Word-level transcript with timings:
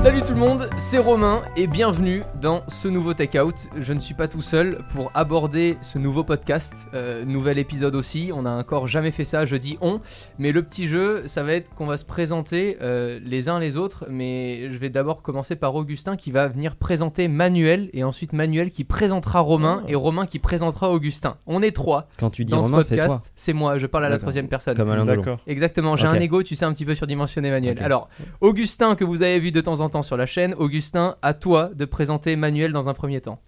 Salut 0.00 0.22
tout 0.22 0.32
le 0.32 0.38
monde, 0.38 0.70
c'est 0.78 0.96
Romain 0.96 1.42
et 1.58 1.66
bienvenue 1.66 2.22
dans 2.40 2.62
ce 2.68 2.88
nouveau 2.88 3.12
Take 3.12 3.38
Out. 3.38 3.68
Je 3.78 3.92
ne 3.92 3.98
suis 3.98 4.14
pas 4.14 4.28
tout 4.28 4.40
seul 4.40 4.78
pour 4.94 5.10
aborder 5.12 5.76
ce 5.82 5.98
nouveau 5.98 6.24
podcast, 6.24 6.88
euh, 6.94 7.26
nouvel 7.26 7.58
épisode 7.58 7.94
aussi. 7.94 8.30
On 8.34 8.42
n'a 8.42 8.56
encore 8.56 8.86
jamais 8.86 9.10
fait 9.10 9.24
ça, 9.24 9.44
je 9.44 9.56
dis 9.56 9.76
on, 9.82 10.00
mais 10.38 10.52
le 10.52 10.62
petit 10.62 10.88
jeu, 10.88 11.24
ça 11.26 11.42
va 11.42 11.52
être 11.52 11.74
qu'on 11.74 11.84
va 11.84 11.98
se 11.98 12.06
présenter 12.06 12.78
euh, 12.80 13.20
les 13.22 13.50
uns 13.50 13.58
les 13.58 13.76
autres. 13.76 14.06
Mais 14.08 14.72
je 14.72 14.78
vais 14.78 14.88
d'abord 14.88 15.20
commencer 15.20 15.54
par 15.54 15.74
Augustin 15.74 16.16
qui 16.16 16.30
va 16.30 16.48
venir 16.48 16.76
présenter 16.76 17.28
Manuel 17.28 17.90
et 17.92 18.02
ensuite 18.02 18.32
Manuel 18.32 18.70
qui 18.70 18.84
présentera 18.84 19.40
Romain 19.40 19.82
et 19.86 19.96
Romain 19.96 20.24
qui 20.24 20.38
présentera 20.38 20.90
Augustin. 20.90 21.36
On 21.46 21.60
est 21.60 21.72
trois 21.72 22.08
Quand 22.18 22.30
tu 22.30 22.46
dis 22.46 22.52
dans 22.52 22.64
ce 22.64 22.70
Romain, 22.70 22.82
c'est 22.84 22.94
toi. 22.96 23.04
podcast. 23.04 23.32
C'est 23.36 23.52
moi, 23.52 23.76
je 23.76 23.86
parle 23.86 24.06
à 24.06 24.08
la 24.08 24.16
troisième 24.16 24.48
personne. 24.48 24.78
Comme 24.78 24.90
Alain. 24.90 25.04
Exactement, 25.46 25.96
j'ai 25.96 26.06
un 26.06 26.14
ego, 26.14 26.42
tu 26.42 26.56
sais, 26.56 26.64
un 26.64 26.72
petit 26.72 26.86
peu 26.86 26.94
surdimensionné, 26.94 27.50
Manuel. 27.50 27.78
Alors, 27.82 28.08
Augustin, 28.40 28.94
que 28.94 29.04
vous 29.04 29.20
avez 29.20 29.38
vu 29.38 29.52
de 29.52 29.60
temps 29.60 29.80
en 29.80 29.89
temps 29.89 29.89
sur 30.02 30.16
la 30.16 30.26
chaîne, 30.26 30.54
Augustin, 30.54 31.16
à 31.22 31.34
toi 31.34 31.70
de 31.74 31.84
présenter 31.84 32.36
Manuel 32.36 32.72
dans 32.72 32.88
un 32.88 32.94
premier 32.94 33.20
temps. 33.20 33.40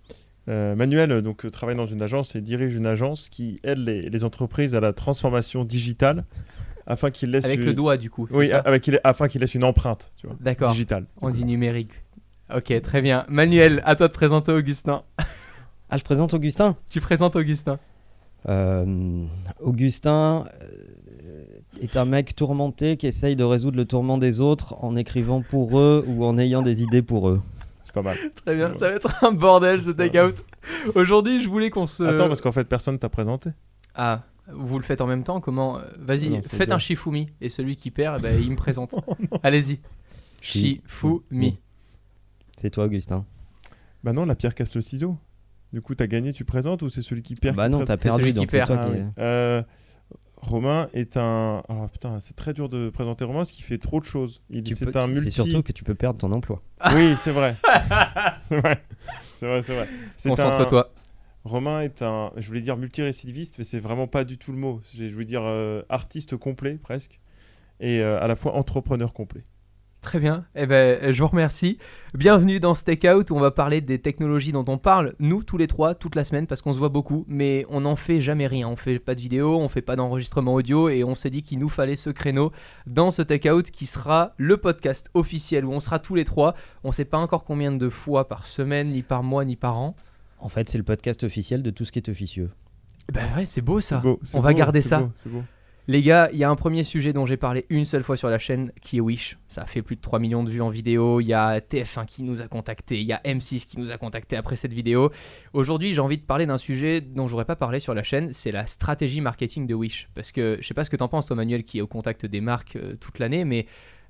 Euh, 0.48 0.74
Manuel 0.74 1.22
donc, 1.22 1.44
euh, 1.46 1.50
travaille 1.50 1.76
dans 1.76 1.86
une 1.86 2.02
agence 2.02 2.34
et 2.34 2.40
dirige 2.40 2.74
une 2.74 2.86
agence 2.86 3.28
qui 3.28 3.60
aide 3.62 3.78
les, 3.78 4.00
les 4.02 4.24
entreprises 4.24 4.74
à 4.74 4.80
la 4.80 4.92
transformation 4.92 5.64
digitale 5.64 6.24
afin 6.86 7.10
qu'ils 7.12 7.30
laissent 7.30 7.44
Avec 7.44 7.60
une... 7.60 7.66
le 7.66 7.74
doigt, 7.74 7.96
du 7.96 8.10
coup. 8.10 8.26
oui, 8.32 8.48
ça 8.48 8.58
avec 8.58 8.82
qu'il- 8.82 9.00
afin 9.04 9.28
qu'ils 9.28 9.40
laissent 9.40 9.54
une 9.54 9.62
empreinte 9.64 10.12
tu 10.16 10.26
vois, 10.26 10.34
D'accord, 10.40 10.72
digitale. 10.72 11.06
on 11.20 11.30
dit 11.30 11.44
numérique. 11.44 11.92
Ok, 12.54 12.72
très 12.82 13.00
bien. 13.00 13.24
Manuel, 13.28 13.82
à 13.84 13.94
toi 13.94 14.08
de 14.08 14.12
présenter 14.12 14.50
Augustin. 14.52 15.02
Ah, 15.90 15.96
je 15.96 16.02
présente 16.02 16.34
Augustin? 16.34 16.76
Tu 16.90 17.00
présentes 17.00 17.36
Augustin. 17.36 17.78
Euh, 18.48 19.24
Augustin 19.60 20.44
est 21.84 21.96
un 21.96 22.04
mec 22.04 22.34
tourmenté 22.34 22.96
qui 22.96 23.06
essaye 23.06 23.36
de 23.36 23.44
résoudre 23.44 23.76
le 23.76 23.84
tourment 23.84 24.18
des 24.18 24.40
autres 24.40 24.76
en 24.82 24.96
écrivant 24.96 25.42
pour 25.42 25.78
eux 25.78 26.04
ou 26.06 26.24
en 26.24 26.38
ayant 26.38 26.62
des 26.62 26.82
idées 26.82 27.02
pour 27.02 27.28
eux. 27.28 27.40
C'est 27.84 27.92
pas 27.94 28.02
mal. 28.02 28.16
Très 28.44 28.54
bien, 28.54 28.72
ça 28.74 28.88
va 28.88 28.94
être 28.94 29.24
un 29.24 29.32
bordel 29.32 29.82
ce 29.82 29.90
take-out. 29.90 30.44
Aujourd'hui, 30.94 31.42
je 31.42 31.48
voulais 31.48 31.70
qu'on 31.70 31.86
se. 31.86 32.02
Attends, 32.04 32.28
parce 32.28 32.40
qu'en 32.40 32.52
fait, 32.52 32.64
personne 32.64 32.98
t'a 32.98 33.08
présenté. 33.08 33.50
Ah, 33.94 34.22
vous 34.52 34.78
le 34.78 34.84
faites 34.84 35.00
en 35.00 35.06
même 35.06 35.24
temps 35.24 35.40
Comment 35.40 35.78
euh, 35.78 35.82
Vas-y, 35.98 36.30
Non, 36.30 36.40
faites 36.42 36.68
dur. 36.68 36.76
un 36.76 36.78
Shifumi 36.78 37.28
et 37.40 37.48
celui 37.48 37.76
qui 37.76 37.90
perd, 37.90 38.16
eh 38.18 38.22
ben, 38.22 38.40
il 38.42 38.50
me 38.50 38.56
présente. 38.56 38.94
Allez-y. 39.42 39.80
Shifumi. 40.40 41.58
C'est 42.56 42.70
toi, 42.70 42.84
Augustin. 42.84 43.24
Bah 44.04 44.12
non, 44.12 44.24
la 44.24 44.34
pierre 44.34 44.54
casse 44.54 44.74
le 44.74 44.82
ciseau. 44.82 45.16
Du 45.72 45.80
coup, 45.80 45.94
t'as 45.94 46.06
gagné, 46.06 46.32
tu 46.32 46.44
présentes 46.44 46.82
ou 46.82 46.90
c'est 46.90 47.02
celui 47.02 47.22
qui 47.22 47.34
perd 47.34 47.56
bah 47.56 47.66
qui 47.66 47.72
non, 47.72 47.84
t'as 47.84 47.96
perdu, 47.96 48.20
celui 48.20 48.32
donc 48.34 48.50
c'est 48.50 48.58
perd. 48.58 48.68
toi 48.68 48.78
Ah 48.80 48.86
qui. 48.90 48.96
oui. 48.96 49.04
Euh, 49.18 49.62
Romain 50.42 50.88
est 50.92 51.16
un. 51.16 51.62
Oh 51.68 51.86
putain, 51.90 52.18
c'est 52.20 52.34
très 52.34 52.52
dur 52.52 52.68
de 52.68 52.90
présenter 52.90 53.24
Romain 53.24 53.38
parce 53.40 53.52
qu'il 53.52 53.64
fait 53.64 53.78
trop 53.78 54.00
de 54.00 54.04
choses. 54.04 54.42
Il 54.50 54.62
Tu 54.64 54.74
c'est 54.74 54.86
peux- 54.86 54.98
un 54.98 55.14
C'est 55.14 55.30
surtout 55.30 55.62
que 55.62 55.72
tu 55.72 55.84
peux 55.84 55.94
perdre 55.94 56.18
ton 56.18 56.30
emploi. 56.32 56.60
Oui, 56.94 57.14
c'est 57.16 57.30
vrai. 57.32 57.56
c'est 58.48 58.58
vrai, 58.60 58.82
c'est 59.36 59.46
vrai, 59.46 59.62
c'est 59.62 59.74
vrai. 59.74 59.88
C'est 60.16 60.28
un- 60.30 60.34
Concentre-toi. 60.34 60.92
Romain 61.44 61.80
est 61.82 62.02
un, 62.02 62.32
je 62.36 62.46
voulais 62.48 62.60
dire 62.60 62.76
multirécidiviste, 62.76 63.56
mais 63.58 63.64
c'est 63.64 63.78
vraiment 63.80 64.06
pas 64.08 64.24
du 64.24 64.36
tout 64.38 64.52
le 64.52 64.58
mot. 64.58 64.80
C'est- 64.84 65.08
Je 65.10 65.14
veux 65.14 65.24
dire 65.24 65.42
euh, 65.44 65.82
artiste 65.88 66.36
complet 66.36 66.74
presque, 66.82 67.20
et 67.80 68.00
euh, 68.00 68.20
à 68.20 68.26
la 68.26 68.34
fois 68.36 68.54
entrepreneur 68.56 69.12
complet. 69.12 69.44
Très 70.02 70.18
bien, 70.18 70.44
eh 70.56 70.66
ben, 70.66 71.12
je 71.12 71.22
vous 71.22 71.28
remercie. 71.28 71.78
Bienvenue 72.12 72.58
dans 72.58 72.74
Stakeout 72.74 73.30
où 73.30 73.36
on 73.36 73.40
va 73.40 73.52
parler 73.52 73.80
des 73.80 74.00
technologies 74.00 74.50
dont 74.50 74.64
on 74.66 74.76
parle, 74.76 75.14
nous 75.20 75.44
tous 75.44 75.56
les 75.58 75.68
trois, 75.68 75.94
toute 75.94 76.16
la 76.16 76.24
semaine, 76.24 76.48
parce 76.48 76.60
qu'on 76.60 76.72
se 76.72 76.78
voit 76.80 76.88
beaucoup, 76.88 77.24
mais 77.28 77.64
on 77.70 77.82
n'en 77.82 77.94
fait 77.94 78.20
jamais 78.20 78.48
rien. 78.48 78.66
On 78.66 78.74
fait 78.74 78.98
pas 78.98 79.14
de 79.14 79.20
vidéo, 79.20 79.56
on 79.60 79.68
fait 79.68 79.80
pas 79.80 79.94
d'enregistrement 79.94 80.54
audio, 80.54 80.88
et 80.88 81.04
on 81.04 81.14
s'est 81.14 81.30
dit 81.30 81.42
qu'il 81.42 81.60
nous 81.60 81.68
fallait 81.68 81.94
ce 81.94 82.10
créneau 82.10 82.50
dans 82.88 83.12
ce 83.12 83.22
Takeout 83.22 83.62
qui 83.62 83.86
sera 83.86 84.32
le 84.38 84.56
podcast 84.56 85.08
officiel 85.14 85.64
où 85.64 85.70
on 85.72 85.78
sera 85.78 86.00
tous 86.00 86.16
les 86.16 86.24
trois. 86.24 86.56
On 86.82 86.90
sait 86.90 87.04
pas 87.04 87.18
encore 87.18 87.44
combien 87.44 87.70
de 87.70 87.88
fois 87.88 88.26
par 88.26 88.46
semaine, 88.46 88.88
ni 88.88 89.02
par 89.02 89.22
mois, 89.22 89.44
ni 89.44 89.54
par 89.54 89.78
an. 89.78 89.94
En 90.40 90.48
fait, 90.48 90.68
c'est 90.68 90.78
le 90.78 90.84
podcast 90.84 91.22
officiel 91.22 91.62
de 91.62 91.70
tout 91.70 91.84
ce 91.84 91.92
qui 91.92 92.00
est 92.00 92.08
officieux. 92.08 92.50
Eh 93.08 93.12
Ben 93.12 93.22
ouais, 93.36 93.46
c'est 93.46 93.62
beau 93.62 93.78
ça. 93.78 93.98
Beau, 93.98 94.18
On 94.34 94.40
va 94.40 94.52
garder 94.52 94.82
ça. 94.82 95.08
beau. 95.26 95.42
Les 95.88 96.00
gars, 96.00 96.30
il 96.32 96.38
y 96.38 96.44
a 96.44 96.50
un 96.50 96.54
premier 96.54 96.84
sujet 96.84 97.12
dont 97.12 97.26
j'ai 97.26 97.36
parlé 97.36 97.66
une 97.68 97.84
seule 97.84 98.04
fois 98.04 98.16
sur 98.16 98.28
la 98.28 98.38
chaîne 98.38 98.70
qui 98.80 98.98
est 98.98 99.00
Wish. 99.00 99.36
Ça 99.48 99.62
a 99.62 99.66
fait 99.66 99.82
plus 99.82 99.96
de 99.96 100.00
3 100.00 100.20
millions 100.20 100.44
de 100.44 100.50
vues 100.50 100.62
en 100.62 100.68
vidéo. 100.68 101.20
Il 101.20 101.26
y 101.26 101.32
a 101.34 101.58
TF1 101.58 102.06
qui 102.06 102.22
nous 102.22 102.40
a 102.40 102.46
contacté. 102.46 103.00
Il 103.00 103.06
y 103.06 103.12
a 103.12 103.20
M6 103.24 103.66
qui 103.66 103.80
nous 103.80 103.90
a 103.90 103.98
contacté 103.98 104.36
après 104.36 104.54
cette 104.54 104.72
vidéo. 104.72 105.10
Aujourd'hui, 105.52 105.92
j'ai 105.92 106.00
envie 106.00 106.18
de 106.18 106.22
parler 106.22 106.46
d'un 106.46 106.56
sujet 106.56 107.00
dont 107.00 107.26
j'aurais 107.26 107.44
pas 107.44 107.56
parlé 107.56 107.80
sur 107.80 107.94
la 107.94 108.04
chaîne. 108.04 108.32
C'est 108.32 108.52
la 108.52 108.66
stratégie 108.66 109.20
marketing 109.20 109.66
de 109.66 109.74
Wish. 109.74 110.08
Parce 110.14 110.30
que 110.30 110.56
je 110.60 110.66
sais 110.68 110.74
pas 110.74 110.84
ce 110.84 110.90
que 110.90 110.96
t'en 110.96 111.08
penses, 111.08 111.26
toi, 111.26 111.34
Manuel, 111.34 111.64
qui 111.64 111.78
est 111.78 111.82
au 111.82 111.88
contact 111.88 112.26
des 112.26 112.40
marques 112.40 112.76
euh, 112.76 112.94
toute 112.94 113.18
l'année. 113.18 113.44
Mais 113.44 113.66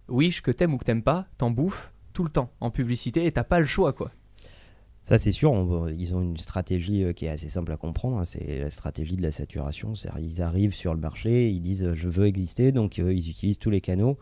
Wish, 0.09 0.43
que 0.43 0.51
t'aimes 0.51 0.75
ou 0.75 0.79
que 0.79 0.85
t'aimes 0.85 1.03
pas, 1.03 1.27
t'en 1.39 1.51
bouffes 1.51 1.91
tout 2.13 2.25
le 2.25 2.31
temps 2.31 2.53
en 2.61 2.71
publicité 2.71 3.25
et 3.25 3.33
t'as 3.33 3.45
pas 3.45 3.61
le 3.61 3.67
choix, 3.67 3.95
quoi. 3.95 4.11
Ça, 5.03 5.19
c'est 5.19 5.33
sûr, 5.33 5.53
ils 5.99 6.15
ont 6.15 6.23
une 6.23 6.37
stratégie 6.37 7.03
euh, 7.03 7.13
qui 7.13 7.27
est 7.27 7.29
assez 7.29 7.49
simple 7.49 7.73
à 7.73 7.77
comprendre. 7.77 8.19
hein, 8.19 8.25
c'est 8.25 8.61
la 8.61 8.71
stratégie 8.71 9.17
de 9.17 9.23
la 9.23 9.33
saturation. 9.33 9.97
C'est-à-dire, 9.97 10.21
ils 10.25 10.43
arrivent 10.43 10.75
sur 10.75 10.95
le 10.95 11.01
marché, 11.01 11.51
ils 11.51 11.61
disent 11.61 11.83
euh, 11.85 11.95
je 11.95 12.09
veux 12.09 12.27
exister, 12.27 12.71
donc 12.71 12.99
euh, 13.01 13.13
ils 13.13 13.29
utilisent 13.29 13.59
tous 13.59 13.71
les 13.71 13.81
canaux 13.81 14.17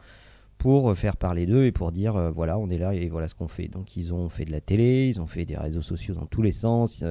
pour 0.56 0.94
faire 0.96 1.16
parler 1.16 1.46
d'eux 1.46 1.64
et 1.64 1.72
pour 1.72 1.90
dire 1.90 2.32
voilà, 2.34 2.58
on 2.58 2.68
est 2.68 2.76
là 2.76 2.94
et 2.94 3.08
voilà 3.08 3.28
ce 3.28 3.34
qu'on 3.34 3.48
fait. 3.48 3.68
Donc, 3.68 3.96
ils 3.96 4.12
ont 4.12 4.28
fait 4.28 4.44
de 4.44 4.52
la 4.52 4.60
télé, 4.60 5.08
ils 5.08 5.18
ont 5.20 5.26
fait 5.26 5.46
des 5.46 5.56
réseaux 5.56 5.80
sociaux 5.80 6.14
dans 6.14 6.26
tous 6.26 6.42
les 6.42 6.52
sens. 6.52 7.02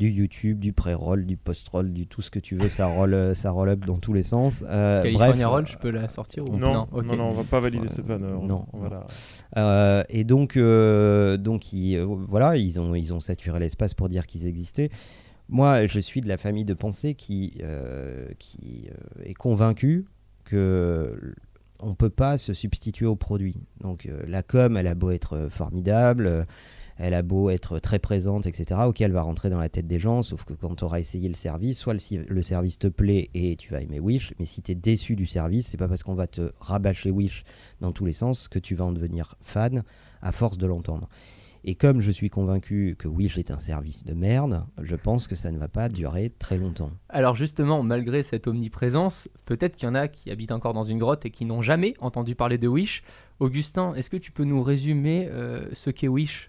Du 0.00 0.08
YouTube, 0.08 0.58
du 0.58 0.72
pré-roll, 0.72 1.26
du 1.26 1.36
post-roll, 1.36 1.92
du 1.92 2.06
tout 2.06 2.22
ce 2.22 2.30
que 2.30 2.38
tu 2.38 2.56
veux, 2.56 2.70
ça 2.70 2.86
roll, 2.86 3.12
euh, 3.12 3.34
ça 3.34 3.50
roll 3.50 3.68
up 3.68 3.84
dans 3.86 3.98
tous 3.98 4.14
les 4.14 4.22
sens. 4.22 4.64
Euh, 4.66 5.02
California 5.02 5.46
bref, 5.46 5.46
Roll, 5.46 5.66
je 5.68 5.76
peux 5.76 5.90
la 5.90 6.08
sortir 6.08 6.48
ou 6.48 6.56
Non, 6.56 6.88
non, 6.90 7.02
non, 7.16 7.24
on 7.26 7.32
va 7.34 7.44
pas 7.44 7.60
valider 7.60 7.86
cette 7.86 8.06
vanne. 8.06 8.24
euh, 8.24 8.34
on- 8.40 8.46
non, 8.46 8.66
la- 8.90 9.06
Euh, 9.58 10.02
et 10.08 10.24
donc, 10.24 10.56
euh, 10.56 11.36
donc 11.36 11.74
ils, 11.74 11.96
euh, 11.96 12.06
voilà, 12.06 12.56
ils 12.56 12.80
ont, 12.80 12.94
ils 12.94 13.12
ont 13.12 13.20
saturé 13.20 13.60
l'espace 13.60 13.92
pour 13.92 14.08
dire 14.08 14.26
qu'ils 14.26 14.46
existaient. 14.46 14.88
Moi, 15.50 15.86
je 15.86 16.00
suis 16.00 16.20
de 16.22 16.28
la 16.28 16.38
famille 16.38 16.64
de 16.64 16.74
pensée 16.74 17.14
qui, 17.14 17.58
euh, 17.62 18.26
qui 18.38 18.88
euh, 18.90 19.24
est 19.24 19.34
convaincue 19.34 20.06
que 20.44 21.34
on 21.80 21.94
peut 21.94 22.10
pas 22.10 22.38
se 22.38 22.52
substituer 22.54 23.06
au 23.06 23.16
produit. 23.16 23.56
Donc, 23.80 24.06
euh, 24.06 24.22
la 24.26 24.42
com, 24.42 24.76
elle 24.76 24.86
a 24.86 24.94
beau 24.94 25.10
être 25.10 25.48
formidable, 25.50 26.26
euh, 26.26 26.44
elle 27.00 27.14
a 27.14 27.22
beau 27.22 27.48
être 27.48 27.78
très 27.78 27.98
présente, 27.98 28.46
etc. 28.46 28.82
Ok, 28.86 29.00
elle 29.00 29.12
va 29.12 29.22
rentrer 29.22 29.48
dans 29.48 29.58
la 29.58 29.70
tête 29.70 29.86
des 29.86 29.98
gens, 29.98 30.22
sauf 30.22 30.44
que 30.44 30.52
quand 30.52 30.76
tu 30.76 30.84
auras 30.84 30.98
essayé 30.98 31.28
le 31.28 31.34
service, 31.34 31.78
soit 31.78 31.94
le, 31.94 32.24
le 32.28 32.42
service 32.42 32.78
te 32.78 32.88
plaît 32.88 33.30
et 33.32 33.56
tu 33.56 33.72
vas 33.72 33.80
aimer 33.80 34.00
Wish, 34.00 34.34
mais 34.38 34.44
si 34.44 34.60
tu 34.60 34.72
es 34.72 34.74
déçu 34.74 35.16
du 35.16 35.24
service, 35.24 35.66
c'est 35.66 35.78
pas 35.78 35.88
parce 35.88 36.02
qu'on 36.02 36.14
va 36.14 36.26
te 36.26 36.52
rabâcher 36.60 37.10
Wish 37.10 37.44
dans 37.80 37.92
tous 37.92 38.04
les 38.04 38.12
sens 38.12 38.48
que 38.48 38.58
tu 38.58 38.74
vas 38.74 38.84
en 38.84 38.92
devenir 38.92 39.34
fan 39.40 39.82
à 40.20 40.30
force 40.30 40.58
de 40.58 40.66
l'entendre. 40.66 41.08
Et 41.64 41.74
comme 41.74 42.00
je 42.00 42.10
suis 42.10 42.30
convaincu 42.30 42.96
que 42.98 43.08
Wish 43.08 43.36
est 43.38 43.50
un 43.50 43.58
service 43.58 44.04
de 44.04 44.14
merde, 44.14 44.64
je 44.82 44.96
pense 44.96 45.26
que 45.26 45.36
ça 45.36 45.50
ne 45.50 45.58
va 45.58 45.68
pas 45.68 45.88
durer 45.88 46.32
très 46.38 46.56
longtemps. 46.56 46.90
Alors 47.08 47.34
justement, 47.34 47.82
malgré 47.82 48.22
cette 48.22 48.46
omniprésence, 48.46 49.28
peut-être 49.44 49.76
qu'il 49.76 49.86
y 49.86 49.90
en 49.90 49.94
a 49.94 50.08
qui 50.08 50.30
habitent 50.30 50.52
encore 50.52 50.72
dans 50.72 50.84
une 50.84 50.98
grotte 50.98 51.26
et 51.26 51.30
qui 51.30 51.44
n'ont 51.44 51.62
jamais 51.62 51.94
entendu 52.00 52.34
parler 52.34 52.56
de 52.56 52.68
Wish. 52.68 53.02
Augustin, 53.40 53.94
est-ce 53.94 54.10
que 54.10 54.16
tu 54.16 54.32
peux 54.32 54.44
nous 54.44 54.62
résumer 54.62 55.28
euh, 55.30 55.66
ce 55.72 55.90
qu'est 55.90 56.08
Wish? 56.08 56.48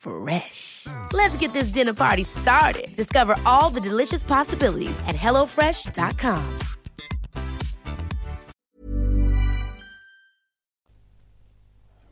Fresh. 0.00 0.86
Let's 1.12 1.36
get 1.36 1.52
this 1.52 1.68
dinner 1.68 1.92
party 1.92 2.22
started. 2.24 2.88
Discover 2.96 3.36
all 3.44 3.70
the 3.70 3.80
delicious 3.80 4.22
possibilities 4.24 4.98
at 5.06 5.14
hellofresh.com. 5.14 6.58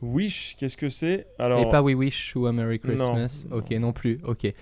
Wish, 0.01 0.55
qu'est-ce 0.57 0.77
que 0.77 0.87
c'est? 0.89 1.27
Alors, 1.39 1.59
Et 1.59 1.69
pas 1.69 1.81
We 1.81 1.95
Wish 1.95 2.35
ou 2.35 2.45
A 2.45 2.53
Merry 2.53 2.79
Non, 2.83 3.15
Christmas 3.15 3.47
Ok, 3.51 3.71
non 3.71 3.91
plus. 3.91 4.19
Ok. 4.23 4.53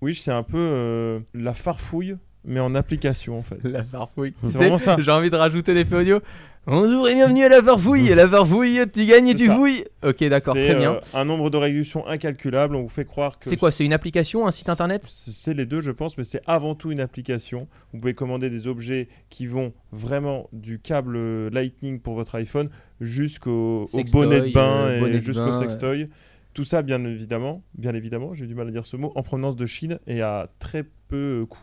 Wish, 0.00 0.22
c'est 0.22 0.32
un 0.32 0.42
peu 0.42 0.58
euh, 0.58 1.20
la 1.34 1.54
farfouille, 1.54 2.16
mais 2.44 2.60
en 2.60 2.74
application 2.74 3.38
en 3.38 3.42
fait. 3.42 3.58
La 3.64 3.82
farfouille. 3.82 4.34
C'est 4.44 4.56
vraiment 4.58 4.78
ça. 4.78 4.96
J'ai 4.98 5.10
envie 5.10 5.30
de 5.30 5.36
rajouter 5.36 5.74
l'effet 5.74 5.96
audio. 5.96 6.20
Bonjour 6.64 7.08
et 7.08 7.14
bienvenue 7.16 7.42
à 7.42 7.48
la 7.48 7.60
farfouille. 7.60 8.08
La 8.14 8.28
farfouille, 8.28 8.80
tu 8.92 9.04
gagnes 9.04 9.26
et 9.26 9.34
tu 9.34 9.46
ça. 9.46 9.56
fouilles. 9.56 9.84
Ok, 10.04 10.22
d'accord, 10.28 10.54
très 10.54 10.76
bien. 10.76 10.92
euh, 10.92 11.00
un 11.12 11.24
nombre 11.24 11.50
de 11.50 11.56
résolutions 11.56 12.06
incalculable. 12.06 12.76
On 12.76 12.82
vous 12.82 12.88
fait 12.88 13.04
croire 13.04 13.40
que 13.40 13.48
C'est 13.48 13.56
quoi 13.56 13.72
C'est 13.72 13.84
une 13.84 13.92
application, 13.92 14.46
un 14.46 14.52
site 14.52 14.68
internet 14.68 15.04
C'est 15.10 15.54
les 15.54 15.66
deux, 15.66 15.80
je 15.80 15.90
pense, 15.90 16.16
mais 16.18 16.22
c'est 16.22 16.40
avant 16.46 16.76
tout 16.76 16.92
une 16.92 17.00
application. 17.00 17.66
Vous 17.92 17.98
pouvez 17.98 18.14
commander 18.14 18.48
des 18.48 18.68
objets 18.68 19.08
qui 19.28 19.48
vont 19.48 19.72
vraiment 19.90 20.48
du 20.52 20.78
câble 20.78 21.48
Lightning 21.48 21.98
pour 21.98 22.14
votre 22.14 22.36
iPhone 22.36 22.70
jusqu'au 23.00 23.86
bonnet 24.12 24.40
de 24.40 24.52
bain 24.52 24.84
euh, 24.86 25.06
et 25.12 25.20
jusqu'au 25.20 25.52
sextoy. 25.52 26.08
Tout 26.54 26.64
ça, 26.64 26.82
bien 26.82 27.02
évidemment, 27.04 27.64
bien 27.74 27.94
évidemment, 27.94 28.34
j'ai 28.34 28.46
du 28.46 28.54
mal 28.54 28.68
à 28.68 28.70
dire 28.70 28.86
ce 28.86 28.96
mot, 28.96 29.10
en 29.16 29.22
provenance 29.24 29.56
de 29.56 29.66
Chine 29.66 29.98
et 30.06 30.20
à 30.22 30.48
très 30.60 30.84
peu 31.08 31.40
euh, 31.42 31.46
coût. 31.46 31.58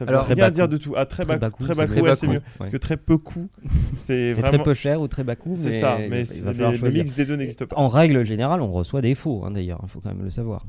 Ça 0.00 0.06
veut 0.06 0.12
Alors- 0.12 0.24
rien 0.24 0.50
dire 0.50 0.66
de 0.66 0.78
tout. 0.78 0.94
À 0.96 1.04
très, 1.04 1.24
Très 1.24 1.34
bas, 1.34 1.38
bas 1.38 1.50
coût, 1.50 1.62
très 1.62 1.74
bas 1.74 1.86
c'est 1.86 1.94
coût, 1.94 2.00
ouais, 2.06 2.14
c'est 2.14 2.26
mieux 2.26 2.40
Ouais. 2.58 2.70
que 2.70 2.78
très 2.78 2.96
peu 2.96 3.18
coût. 3.18 3.50
C'est 3.98 4.32
C'est 4.32 4.32
vraiment. 4.40 4.48
très 4.56 4.62
peu 4.64 4.72
cher 4.72 4.98
ou 5.02 5.08
très 5.08 5.24
bas 5.24 5.36
coût. 5.36 5.52
C'est 5.56 5.78
ça, 5.78 5.98
mais 6.08 6.22
les- 6.24 6.78
le 6.78 6.90
mix 6.90 7.12
des 7.14 7.26
deux 7.26 7.36
n'existe 7.36 7.66
pas. 7.66 7.76
En 7.76 7.88
règle 7.88 8.24
générale, 8.24 8.62
on 8.62 8.72
reçoit 8.72 9.02
des 9.02 9.14
faux, 9.14 9.42
hein, 9.44 9.50
d'ailleurs, 9.50 9.80
il 9.82 9.88
faut 9.90 10.00
quand 10.00 10.08
même 10.08 10.24
le 10.24 10.30
savoir. 10.30 10.64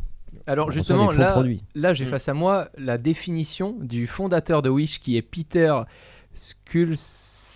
Alors 0.47 0.67
On 0.67 0.71
justement, 0.71 1.11
là, 1.13 1.31
produits. 1.31 1.63
là 1.75 1.93
j'ai 1.93 2.03
Mm. 2.05 2.09
face 2.09 2.27
à 2.27 2.33
moi 2.33 2.67
la 2.77 2.97
définition 2.97 3.77
du 3.79 4.05
fondateur 4.05 4.61
de 4.61 4.69
Wish 4.69 4.99
qui 4.99 5.15
est 5.15 5.21
Peter 5.21 5.73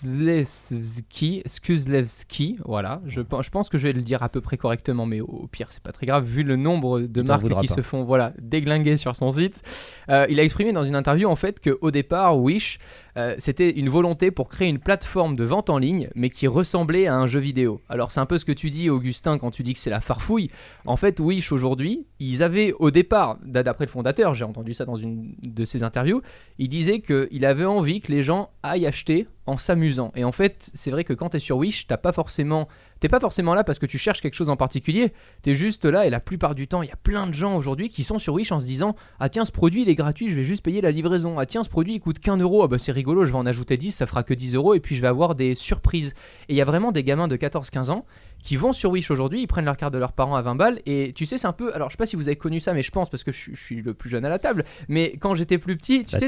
Skulslewski. 0.02 1.44
Skulslewski, 1.46 2.58
voilà. 2.66 3.02
Je, 3.06 3.22
pen- 3.22 3.42
je 3.42 3.50
pense 3.50 3.70
que 3.70 3.78
je 3.78 3.88
vais 3.88 3.94
le 3.94 4.02
dire 4.02 4.24
à 4.24 4.30
peu 4.30 4.42
près 4.42 4.58
correctement, 4.58 5.06
mais 5.06 5.22
au 5.22 5.48
pire, 5.52 5.68
c'est 5.70 5.82
pas 5.84 5.92
très 5.92 6.06
grave 6.06 6.26
vu 6.26 6.44
le 6.44 6.56
nombre 6.56 7.02
de 7.02 7.22
marques 7.22 7.48
qui 7.62 7.68
pas. 7.68 7.76
se 7.76 7.82
font 7.82 8.04
voilà, 8.04 8.34
déglinguer 8.40 8.98
sur 8.98 9.16
son 9.16 9.32
site. 9.32 9.62
Euh, 10.10 10.26
il 10.30 10.40
a 10.40 10.44
exprimé 10.44 10.72
dans 10.74 10.84
une 10.84 10.96
interview 10.96 11.30
en 11.30 11.36
fait 11.36 11.60
qu'au 11.62 11.92
départ, 11.92 12.40
Wish, 12.40 12.80
euh, 13.18 13.36
c'était 13.38 13.72
une 13.72 13.90
volonté 13.90 14.32
pour 14.32 14.50
créer 14.50 14.70
une 14.70 14.80
plateforme 14.80 15.36
de 15.36 15.44
vente 15.44 15.70
en 15.70 15.78
ligne, 15.78 16.10
mais 16.16 16.30
qui 16.30 16.48
ressemblait 16.48 17.08
à 17.08 17.16
un 17.16 17.28
jeu 17.28 17.40
vidéo. 17.40 17.82
Alors 17.90 18.12
c'est 18.12 18.20
un 18.20 18.26
peu 18.26 18.38
ce 18.38 18.46
que 18.46 18.52
tu 18.52 18.70
dis, 18.70 18.90
Augustin, 18.90 19.38
quand 19.38 19.52
tu 19.52 19.64
dis 19.64 19.74
que 19.74 19.80
c'est 19.80 19.90
la 19.90 20.02
farfouille. 20.02 20.50
En 20.86 20.98
fait, 20.98 21.20
Wish 21.20 21.52
aujourd'hui, 21.52 22.06
ils 22.20 22.44
avaient 22.44 22.74
au 22.80 22.92
départ, 22.92 23.38
d'après 23.44 23.86
le 23.86 23.92
fondateur, 23.92 24.34
j'ai 24.34 24.46
entendu 24.46 24.74
ça 24.74 24.86
dans 24.86 24.96
une 24.96 25.36
de 25.42 25.66
ses 25.66 25.84
interviews, 25.84 26.22
il 26.58 26.70
disait 26.70 27.00
qu'il 27.00 27.46
avait 27.46 27.66
envie 27.66 28.02
que 28.02 28.12
les 28.12 28.24
gens 28.24 28.50
aillent 28.64 28.88
acheter 28.88 29.28
en 29.48 29.58
s'amusant. 29.58 30.12
Et 30.16 30.24
en 30.24 30.32
fait, 30.32 30.72
c'est 30.74 30.92
vrai 30.92 31.04
que 31.04 31.14
quand 31.14 31.30
tu 31.30 31.38
es 31.38 31.40
sur 31.40 31.58
Wish, 31.58 31.88
t'as 31.88 31.98
pas 31.98 32.12
forcément, 32.12 32.68
t'es 33.00 33.10
pas 33.10 33.20
forcément 33.20 33.54
là 33.54 33.64
parce 33.64 33.78
que 33.78 33.86
tu 33.86 33.98
cherches 33.98 34.22
quelque 34.22 34.34
chose 34.34 34.50
en 34.50 34.58
particulier. 34.58 35.14
Tu 35.44 35.52
es 35.52 35.56
juste 35.56 35.86
là 35.86 36.06
et 36.06 36.10
la 36.10 36.20
plupart 36.20 36.56
du 36.56 36.68
temps, 36.68 36.82
il 36.82 36.90
y 36.90 36.92
a 36.92 36.98
plein 36.98 37.28
de 37.28 37.34
gens 37.34 37.56
aujourd'hui 37.56 37.90
qui 37.90 38.04
sont 38.04 38.18
sur 38.18 38.34
Wish 38.34 38.52
en 38.52 38.60
se 38.60 38.66
disant 38.66 38.96
ah 39.20 39.30
tiens 39.30 39.46
ce 39.46 39.52
produit 39.52 39.84
il 39.84 39.90
est 39.90 39.96
gratuit, 39.96 40.30
je 40.30 40.36
vais 40.36 40.44
juste 40.44 40.64
payer 40.64 40.82
la 40.82 40.92
livraison. 40.92 41.38
Ah 41.38 41.46
tiens 41.46 41.64
ce 41.64 41.70
produit 41.70 41.96
il 41.96 42.00
coûte 42.00 42.20
qu'un 42.20 42.38
euro, 42.38 42.64
ah 42.64 42.68
bah 42.68 42.80
c'est 42.80 42.92
rigolo, 42.92 43.05
je 43.13 43.31
vais 43.31 43.38
en 43.38 43.46
ajouter 43.46 43.78
10, 43.78 43.92
ça 43.92 44.07
fera 44.07 44.24
que 44.24 44.34
10 44.34 44.56
euros 44.56 44.74
et 44.74 44.80
puis 44.80 44.96
je 44.96 45.02
vais 45.02 45.07
avoir 45.07 45.36
des 45.36 45.54
surprises. 45.56 46.13
Et 46.50 46.54
il 46.54 46.56
y 46.56 46.62
a 46.62 46.66
vraiment 46.66 46.92
des 46.92 47.04
gamins 47.04 47.28
de 47.28 47.36
14-15 47.38 47.92
ans 47.92 48.06
qui 48.44 48.57
vont 48.57 48.74
sur 48.74 48.92
Wish 48.92 49.10
aujourd'hui, 49.10 49.42
ils 49.42 49.48
prennent 49.48 49.66
leur 49.66 49.75
carte 49.78 49.92
de 49.94 49.98
leurs 49.98 50.12
parents 50.13 50.36
à 50.36 50.42
20 50.44 50.56
balles 50.56 50.80
et 50.86 51.13
tu 51.16 51.25
sais 51.25 51.38
c'est 51.40 51.48
un 51.48 51.52
peu, 51.54 51.74
alors 51.74 51.90
je 51.90 51.94
sais 51.94 51.98
pas 51.98 52.06
si 52.06 52.16
vous 52.16 52.28
avez 52.28 52.36
connu 52.36 52.60
ça 52.60 52.74
mais 52.74 52.84
je 52.84 52.92
pense 52.92 53.10
parce 53.10 53.24
que 53.24 53.31
je, 53.31 53.38
suis- 53.38 53.56
je 53.56 53.62
suis 53.62 53.81
le 53.81 53.96
plus 53.96 54.07
jeune 54.10 54.24
à 54.24 54.30
la 54.30 54.38
table, 54.38 54.66
mais 54.88 55.13
quand 55.19 55.34
j'étais 55.34 55.57
plus 55.57 55.75
petit, 55.78 56.04
tu 56.04 56.16
sais. 56.16 56.28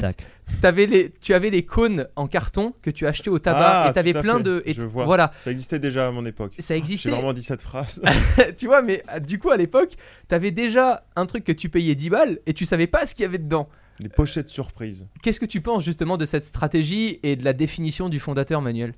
T'avais 0.62 0.86
les, 0.86 1.10
tu 1.20 1.34
avais 1.34 1.50
les 1.50 1.64
cônes 1.64 2.08
en 2.16 2.26
carton 2.26 2.74
que 2.82 2.90
tu 2.90 3.06
achetais 3.06 3.28
au 3.30 3.38
tabac 3.38 3.84
Ah, 3.84 3.90
et 3.90 3.92
t'avais 3.92 4.12
plein 4.12 4.38
fait. 4.38 4.42
de. 4.42 4.62
Et 4.64 4.72
Je 4.72 4.82
vois. 4.82 5.04
Voilà, 5.04 5.30
Ça 5.44 5.50
existait 5.50 5.78
déjà 5.78 6.08
à 6.08 6.10
mon 6.10 6.24
époque. 6.26 6.54
ça 6.58 6.74
J'ai 6.74 6.78
existait. 6.78 7.10
vraiment 7.10 7.32
dit 7.34 7.42
cette 7.42 7.62
phrase. 7.62 8.00
tu 8.56 8.66
vois, 8.66 8.80
mais 8.82 9.02
du 9.26 9.38
coup, 9.38 9.50
à 9.50 9.56
l'époque, 9.56 9.92
t'avais 10.26 10.50
déjà 10.50 11.04
un 11.16 11.26
truc 11.26 11.44
que 11.44 11.52
tu 11.52 11.68
payais 11.68 11.94
10 11.94 12.10
balles 12.10 12.38
et 12.46 12.54
tu 12.54 12.64
savais 12.66 12.86
pas 12.86 13.04
ce 13.06 13.14
qu'il 13.14 13.22
y 13.24 13.26
avait 13.26 13.38
dedans. 13.38 13.68
Les 14.00 14.08
pochettes 14.08 14.48
surprises. 14.48 15.06
Qu'est-ce 15.22 15.40
que 15.40 15.46
tu 15.46 15.60
penses 15.60 15.84
justement 15.84 16.16
de 16.16 16.24
cette 16.26 16.44
stratégie 16.44 17.18
et 17.22 17.36
de 17.36 17.44
la 17.44 17.52
définition 17.52 18.08
du 18.08 18.18
fondateur, 18.20 18.62
Manuel? 18.62 18.92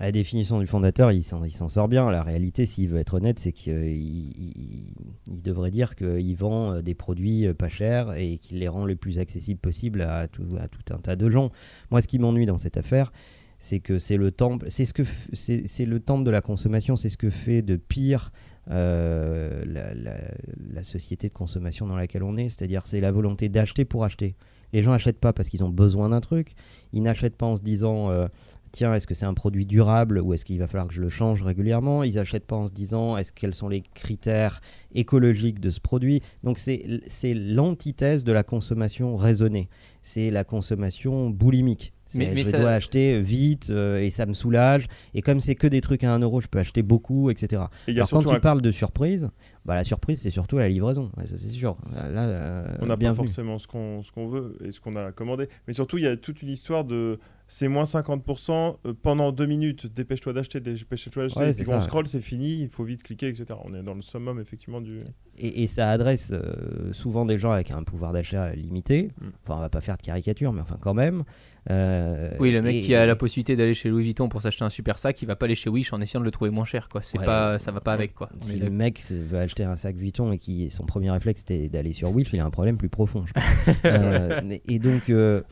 La 0.00 0.10
définition 0.10 0.58
du 0.58 0.66
fondateur, 0.66 1.12
il 1.12 1.22
s'en, 1.22 1.44
il 1.44 1.52
s'en 1.52 1.68
sort 1.68 1.86
bien. 1.88 2.10
La 2.10 2.22
réalité, 2.24 2.66
s'il 2.66 2.88
veut 2.88 2.98
être 2.98 3.14
honnête, 3.14 3.38
c'est 3.38 3.52
qu'il 3.52 3.72
il- 3.86 4.92
il 5.28 5.42
devrait 5.42 5.70
dire 5.70 5.94
qu'il 5.94 6.34
vend 6.36 6.72
euh, 6.74 6.82
des 6.82 6.94
produits 6.94 7.46
euh, 7.46 7.54
pas 7.54 7.68
chers 7.68 8.12
et 8.14 8.38
qu'il 8.38 8.58
les 8.58 8.66
rend 8.68 8.86
le 8.86 8.96
plus 8.96 9.18
accessibles 9.20 9.60
possible 9.60 10.00
à 10.02 10.26
tout, 10.26 10.56
à 10.58 10.66
tout 10.66 10.82
un 10.92 10.98
tas 10.98 11.14
de 11.14 11.30
gens. 11.30 11.50
Moi, 11.92 12.00
ce 12.00 12.08
qui 12.08 12.18
m'ennuie 12.18 12.44
dans 12.46 12.58
cette 12.58 12.76
affaire, 12.76 13.12
c'est 13.60 13.78
que 13.78 13.98
c'est 14.00 14.16
le 14.16 14.32
temple, 14.32 14.66
c'est 14.68 14.84
ce 14.84 14.92
que 14.94 15.04
f- 15.04 15.28
c'est, 15.32 15.62
c'est 15.66 15.86
le 15.86 16.00
temple 16.00 16.24
de 16.24 16.30
la 16.30 16.40
consommation, 16.40 16.96
c'est 16.96 17.08
ce 17.08 17.16
que 17.16 17.30
fait 17.30 17.62
de 17.62 17.76
pire 17.76 18.32
euh, 18.70 19.62
la, 19.66 20.82
société 20.82 21.28
de 21.28 21.32
consommation 21.32 21.86
dans 21.86 21.96
laquelle 21.96 22.22
on 22.22 22.36
est, 22.36 22.48
c'est-à-dire 22.48 22.86
c'est 22.86 23.00
la 23.00 23.10
volonté 23.10 23.48
d'acheter 23.48 23.84
pour 23.84 24.04
acheter. 24.04 24.36
Les 24.72 24.82
gens 24.82 24.90
n'achètent 24.90 25.18
pas 25.18 25.32
parce 25.32 25.48
qu'ils 25.48 25.64
ont 25.64 25.70
besoin 25.70 26.10
d'un 26.10 26.20
truc, 26.20 26.54
ils 26.92 27.02
n'achètent 27.02 27.36
pas 27.36 27.46
en 27.46 27.56
se 27.56 27.62
disant 27.62 28.10
euh, 28.10 28.26
tiens, 28.74 28.92
est-ce 28.92 29.06
que 29.06 29.14
c'est 29.14 29.24
un 29.24 29.34
produit 29.34 29.66
durable 29.66 30.20
ou 30.20 30.34
est-ce 30.34 30.44
qu'il 30.44 30.58
va 30.58 30.66
falloir 30.66 30.88
que 30.88 30.94
je 30.94 31.00
le 31.00 31.08
change 31.08 31.42
régulièrement? 31.42 32.02
Ils 32.02 32.16
n'achètent 32.16 32.46
pas 32.46 32.56
en 32.56 32.66
se 32.66 32.72
disant 32.72 33.16
est-ce 33.16 33.32
quels 33.32 33.54
sont 33.54 33.68
les 33.68 33.82
critères 33.82 34.60
écologiques 34.94 35.60
de 35.60 35.70
ce 35.70 35.80
produit? 35.80 36.22
Donc 36.42 36.58
c'est 36.58 37.34
l'antithèse 37.34 38.24
de 38.24 38.32
la 38.32 38.42
consommation 38.42 39.16
raisonnée. 39.16 39.68
C'est 40.02 40.30
la 40.30 40.44
consommation 40.44 41.30
boulimique. 41.30 41.92
Mais- 42.18 42.32
mais 42.34 42.44
je 42.44 42.50
ça- 42.50 42.58
dois 42.58 42.70
acheter 42.70 43.20
vite 43.20 43.68
euh, 43.70 44.00
et 44.00 44.10
ça 44.10 44.26
me 44.26 44.32
soulage. 44.34 44.86
Et 45.14 45.22
comme 45.22 45.40
c'est 45.40 45.54
que 45.54 45.66
des 45.66 45.80
trucs 45.80 46.04
à 46.04 46.12
1 46.12 46.18
euro, 46.20 46.40
je 46.40 46.48
peux 46.48 46.58
acheter 46.58 46.82
beaucoup, 46.82 47.30
etc. 47.30 47.62
Et 47.86 47.92
il 47.92 47.94
y 47.94 47.98
a 47.98 48.02
Alors 48.04 48.10
quand 48.10 48.28
tu 48.30 48.34
un- 48.36 48.40
parles 48.40 48.62
de 48.62 48.70
surprise, 48.70 49.28
bah, 49.64 49.74
la 49.74 49.84
surprise 49.84 50.20
c'est 50.20 50.30
surtout 50.30 50.58
la 50.58 50.68
livraison, 50.68 51.10
Ouais, 51.16 51.26
ça 51.26 51.36
c'est 51.38 51.48
sûr. 51.50 51.76
Là, 51.92 52.22
euh, 52.22 52.76
On 52.80 52.86
n'a 52.86 52.96
pas 52.96 53.14
forcément 53.14 53.58
ce 53.58 53.66
qu'on 53.66 54.02
ce 54.02 54.12
qu'on 54.12 54.26
veut 54.28 54.56
et 54.64 54.70
ce 54.72 54.80
qu'on 54.80 54.94
a 54.96 55.12
commandé. 55.12 55.48
Mais 55.66 55.72
surtout, 55.72 55.98
il 55.98 56.04
y 56.04 56.06
a 56.06 56.16
toute 56.16 56.42
une 56.42 56.48
histoire 56.50 56.84
de 56.84 57.18
c'est 57.46 57.68
moins 57.68 57.84
50% 57.84 58.78
euh, 58.86 58.94
pendant 59.02 59.30
deux 59.32 59.44
minutes. 59.46 59.86
Dépêche-toi 59.92 60.32
d'acheter, 60.32 60.60
dépêche-toi 60.60 61.24
d'acheter. 61.24 61.40
Ouais, 61.40 61.50
et 61.50 61.54
puis 61.54 61.64
quand 61.64 61.76
on 61.76 61.80
scroll, 61.80 62.06
c'est 62.06 62.20
fini, 62.22 62.62
il 62.62 62.68
faut 62.68 62.84
vite 62.84 63.02
cliquer, 63.02 63.28
etc. 63.28 63.46
On 63.64 63.74
est 63.74 63.82
dans 63.82 63.94
le 63.94 64.00
summum, 64.02 64.40
effectivement, 64.40 64.80
du. 64.80 65.00
Et, 65.36 65.62
et 65.62 65.66
ça 65.66 65.90
adresse 65.90 66.30
euh, 66.32 66.92
souvent 66.92 67.26
des 67.26 67.38
gens 67.38 67.50
avec 67.52 67.70
un 67.70 67.82
pouvoir 67.82 68.12
d'achat 68.12 68.54
limité. 68.54 69.10
Mm. 69.20 69.26
Enfin, 69.44 69.58
on 69.58 69.60
va 69.60 69.68
pas 69.68 69.80
faire 69.82 69.96
de 69.98 70.02
caricature, 70.02 70.52
mais 70.52 70.60
enfin 70.62 70.78
quand 70.80 70.94
même. 70.94 71.24
Euh, 71.70 72.30
Oui, 72.40 72.50
le 72.52 72.60
mec 72.60 72.74
et- 72.76 72.82
qui 72.82 72.94
a 72.94 73.06
la 73.06 73.16
possibilité 73.16 73.56
d'aller 73.56 73.72
chez 73.74 73.88
Louis 73.88 74.02
Vuitton 74.04 74.28
pour 74.28 74.42
s'acheter 74.42 74.64
un 74.64 74.70
super 74.70 74.98
sac, 74.98 75.20
il 75.22 75.26
va 75.26 75.34
pas 75.36 75.46
aller 75.46 75.54
chez 75.54 75.70
Wish 75.70 75.92
en 75.92 76.00
essayant 76.00 76.20
de 76.20 76.24
le 76.26 76.30
trouver 76.30 76.50
moins 76.50 76.64
cher, 76.66 76.88
quoi. 76.90 77.00
C'est 77.02 77.18
Ouais. 77.18 77.24
pas, 77.24 77.58
ça 77.58 77.72
va 77.72 77.80
pas 77.80 77.92
avec, 77.94 78.14
quoi. 78.14 78.28
Si 78.42 78.58
le 78.58 78.70
mec 78.70 79.00
veut 79.10 79.38
acheter 79.38 79.64
un 79.64 79.76
sac 79.76 79.96
Vuitton 79.96 80.32
et 80.32 80.38
qui 80.38 80.68
son 80.70 80.84
premier 80.84 81.10
réflexe 81.10 81.40
c'était 81.40 81.68
d'aller 81.68 81.92
sur 81.92 82.12
Wish, 82.14 82.28
il 82.32 82.40
a 82.40 82.44
un 82.44 82.50
problème 82.50 82.76
plus 82.76 82.88
profond. 82.90 83.24
Je 83.26 83.32
pense. 83.32 83.44
Euh, 83.86 84.40
et 84.68 84.78
donc, 84.78 85.08
euh, 85.10 85.42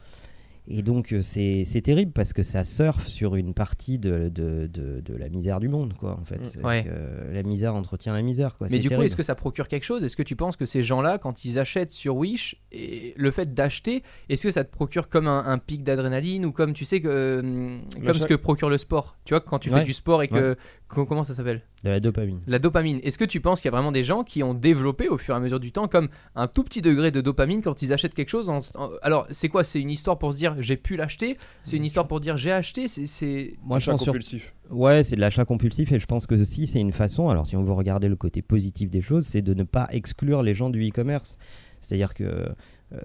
et 0.69 0.83
donc 0.83 1.13
euh, 1.13 1.23
c'est 1.23 1.65
c'est 1.65 1.81
terrible 1.81 2.13
parce 2.13 2.33
que 2.33 2.43
ça 2.43 2.63
surfe 2.65 3.07
sur 3.09 3.35
une 3.37 3.53
partie 3.55 3.99
de, 3.99 4.29
de, 4.29 4.67
de, 4.67 5.01
de 5.01 5.17
la 5.17 5.29
misère 5.29 5.59
du 5.61 5.69
monde, 5.69 5.95
quoi. 5.95 6.17
En 6.21 6.25
fait, 6.25 6.39
Mm. 6.39 6.45
C'est 6.45 6.65
Ouais. 6.65 6.85
que 6.85 7.33
la 7.35 7.43
misère 7.43 7.75
entretient 7.75 8.13
la 8.13 8.23
misère, 8.23 8.57
quoi. 8.57 8.69
Mais 8.71 8.79
du 8.79 8.89
coup, 8.89 9.03
est-ce 9.03 9.17
que 9.17 9.23
ça 9.23 9.35
procure 9.35 9.69
quelque 9.69 9.85
chose? 9.85 10.05
Est-ce 10.05 10.17
que 10.17 10.23
tu 10.23 10.37
penses 10.37 10.57
que 10.57 10.67
ces 10.67 10.83
gens-là, 10.83 11.19
quand 11.19 11.45
ils 11.45 11.59
achètent 11.59 11.91
sur 11.91 12.17
Wish, 12.17 12.57
et 12.71 13.13
le 13.17 13.31
fait 13.31 13.55
d'acheter, 13.55 14.03
est-ce 14.29 14.45
que 14.45 14.51
ça 14.51 14.65
te 14.65 14.71
procure 14.71 15.09
comme 15.09 15.27
un, 15.27 15.45
un 15.47 15.59
pic 15.59 15.83
d'adrénaline 15.85 16.45
ou 16.47 16.53
comme 16.53 16.73
tu 16.75 16.85
sais 16.85 17.01
que 17.01 17.09
euh, 17.09 17.79
comme 18.05 18.15
ce 18.15 18.27
que 18.27 18.35
procure 18.35 18.69
le 18.71 18.79
sport? 18.79 19.17
Tu 19.25 19.35
vois, 19.35 19.41
quand 19.41 19.59
tu 19.59 19.71
fais 19.71 19.85
du 19.85 19.93
sport 19.93 20.23
et 20.23 20.29
que 20.29 20.57
comment 20.95 21.25
ça 21.25 21.35
s'appelle? 21.35 21.63
De 21.85 21.91
la 21.91 22.01
dopamine. 22.01 22.41
La 22.47 22.59
dopamine. 22.59 23.01
Est-ce 23.03 23.19
que 23.19 23.25
tu 23.25 23.41
penses 23.41 23.61
qu'il 23.61 23.69
y 23.71 23.73
a 23.75 23.77
vraiment 23.77 23.93
des 23.93 24.05
gens 24.05 24.23
qui 24.25 24.43
ont 24.43 24.55
développé 24.55 25.09
au 25.09 25.19
fur 25.19 25.35
et 25.35 25.37
à 25.37 25.41
mesure 25.41 25.59
du 25.61 25.73
temps 25.73 25.89
comme 25.89 26.09
un 26.37 26.47
tout 26.47 26.63
petit 26.65 26.83
degré 26.83 27.11
de 27.11 27.21
dopamine 27.21 27.63
quand 27.63 27.83
ils 27.83 27.93
achètent 27.93 28.15
quelque 28.15 28.29
chose 28.29 28.51
en- 28.51 28.59
Alors, 29.03 29.27
c'est 29.31 29.49
quoi? 29.49 29.65
C'est 29.65 29.81
une 29.81 29.91
histoire 29.91 30.19
pour 30.19 30.33
se 30.33 30.39
dire 30.39 30.55
j'ai 30.61 30.77
pu 30.77 30.97
l'acheter? 30.97 31.37
C'est 31.63 31.77
une 31.77 31.85
histoire 31.85 32.07
pour 32.07 32.21
dire 32.21 32.37
j'ai 32.37 32.53
acheté? 32.53 32.89
C'est 32.89 33.07
c'est- 33.07 33.55
Moi, 33.65 33.79
je 33.79 33.91
pense 33.91 34.03
sur 34.03 34.13
compulsif. 34.13 34.55
Ouais, 34.71 35.03
c'est 35.03 35.17
de 35.17 35.21
l'achat 35.21 35.45
compulsif 35.45 35.93
et 35.93 35.99
je 35.99 36.07
pense 36.07 36.27
que 36.27 36.35
aussi 36.35 36.67
c'est 36.67 36.81
une 36.81 36.93
façon, 36.93 37.29
alors 37.29 37.47
si 37.47 37.57
on 37.57 37.63
veut 37.63 37.73
regarder 37.73 38.09
le 38.09 38.17
côté 38.17 38.41
positif 38.43 38.91
des 38.91 39.03
choses, 39.03 39.27
c'est 39.27 39.43
de 39.43 39.55
ne 39.55 39.65
pas 39.65 39.89
exclure 39.91 40.43
les 40.43 40.55
gens 40.55 40.71
du 40.71 40.87
e-commerce. 40.89 41.37
C'est-à-dire 41.81 42.15
que 42.15 42.25
euh, 42.25 42.47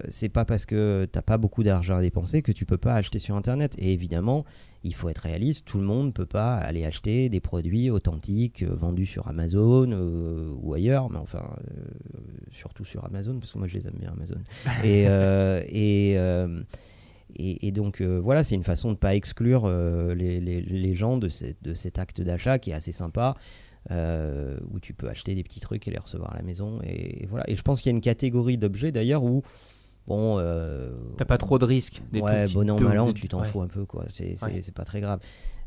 c'est 0.08 0.28
pas 0.28 0.44
parce 0.44 0.66
que 0.66 1.06
t'as 1.10 1.22
pas 1.22 1.38
beaucoup 1.38 1.62
d'argent 1.62 1.96
à 1.96 2.00
dépenser 2.02 2.42
que 2.42 2.52
tu 2.52 2.64
peux 2.66 2.76
pas 2.76 2.94
acheter 2.94 3.18
sur 3.18 3.36
Internet. 3.36 3.74
Et 3.78 3.92
évidemment, 3.92 4.44
il 4.84 4.94
faut 4.94 5.08
être 5.08 5.18
réaliste, 5.18 5.64
tout 5.66 5.78
le 5.78 5.84
monde 5.84 6.14
peut 6.14 6.26
pas 6.26 6.54
aller 6.56 6.84
acheter 6.84 7.28
des 7.28 7.40
produits 7.40 7.90
authentiques 7.90 8.62
euh, 8.62 8.74
vendus 8.74 9.06
sur 9.06 9.26
Amazon 9.28 9.90
euh, 9.90 10.52
ou 10.62 10.74
ailleurs, 10.74 11.10
mais 11.10 11.18
enfin, 11.18 11.42
euh, 11.76 11.80
surtout 12.52 12.84
sur 12.84 13.04
Amazon, 13.04 13.38
parce 13.40 13.52
que 13.52 13.58
moi 13.58 13.66
je 13.68 13.74
les 13.74 13.88
aime 13.88 13.96
bien 13.98 14.12
Amazon. 14.12 14.38
et, 14.84 15.06
euh, 15.08 15.62
et, 15.68 16.14
euh, 16.16 16.62
et, 17.36 17.66
et 17.66 17.72
donc 17.72 18.00
euh, 18.00 18.20
voilà, 18.22 18.44
c'est 18.44 18.54
une 18.54 18.62
façon 18.64 18.92
de 18.92 18.96
pas 18.96 19.14
exclure 19.16 19.64
euh, 19.66 20.14
les, 20.14 20.40
les- 20.40 20.62
les 20.62 20.94
gens 20.94 21.16
de, 21.18 21.28
cette- 21.28 21.62
de 21.62 21.74
cet 21.74 21.98
acte 21.98 22.20
d'achat 22.20 22.58
qui 22.58 22.70
est 22.70 22.74
assez 22.74 22.92
sympa, 22.92 23.36
euh, 23.90 24.58
où 24.70 24.78
tu 24.80 24.92
peux 24.94 25.08
acheter 25.08 25.34
des 25.34 25.42
petits 25.42 25.60
trucs 25.60 25.88
et 25.88 25.90
les 25.90 25.98
recevoir 25.98 26.32
à 26.34 26.36
la 26.36 26.42
maison. 26.42 26.80
Et, 26.84 27.26
voilà. 27.26 27.48
Et 27.50 27.56
je 27.56 27.62
pense 27.62 27.80
qu'il 27.80 27.90
y 27.90 27.94
a 27.94 27.96
une 27.96 28.02
catégorie 28.02 28.58
d'objets 28.58 28.92
d'ailleurs 28.92 29.24
où, 29.24 29.42
bon, 30.08 30.38
euh, 30.38 30.92
T'as 31.16 31.24
pas 31.24 31.38
trop 31.38 31.58
de 31.58 31.64
risques. 31.64 32.02
des 32.12 32.20
ouais, 32.20 32.46
bon 32.52 32.68
an, 32.70 32.80
mal 32.80 32.98
an, 32.98 33.12
tu 33.12 33.28
t'en 33.28 33.40
ouais. 33.42 33.46
fous 33.46 33.60
un 33.62 33.68
peu, 33.68 33.84
quoi. 33.84 34.04
C'est 34.08 34.34
Ouais. 34.42 34.60
pas 34.74 34.84
très 34.84 35.00
grave. 35.00 35.20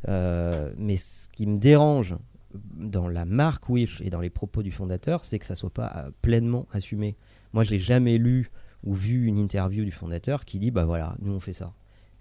Euh, 0.09 0.71
mais 0.77 0.97
ce 0.97 1.29
qui 1.29 1.45
me 1.47 1.57
dérange 1.59 2.15
dans 2.75 3.07
la 3.07 3.23
marque 3.25 3.69
Wish 3.69 4.01
et 4.01 4.09
dans 4.09 4.19
les 4.19 4.29
propos 4.29 4.63
du 4.63 4.71
fondateur, 4.71 5.23
c'est 5.23 5.39
que 5.39 5.45
ça 5.45 5.55
soit 5.55 5.69
pas 5.69 5.93
euh, 5.95 6.09
pleinement 6.21 6.67
assumé. 6.73 7.15
Moi, 7.53 7.63
j'ai 7.63 7.79
jamais 7.79 8.17
lu 8.17 8.49
ou 8.83 8.93
vu 8.95 9.27
une 9.27 9.37
interview 9.37 9.85
du 9.85 9.91
fondateur 9.91 10.43
qui 10.43 10.57
dit 10.59 10.71
bah 10.71 10.85
voilà, 10.85 11.15
nous 11.21 11.31
on 11.33 11.39
fait 11.39 11.53
ça. 11.53 11.71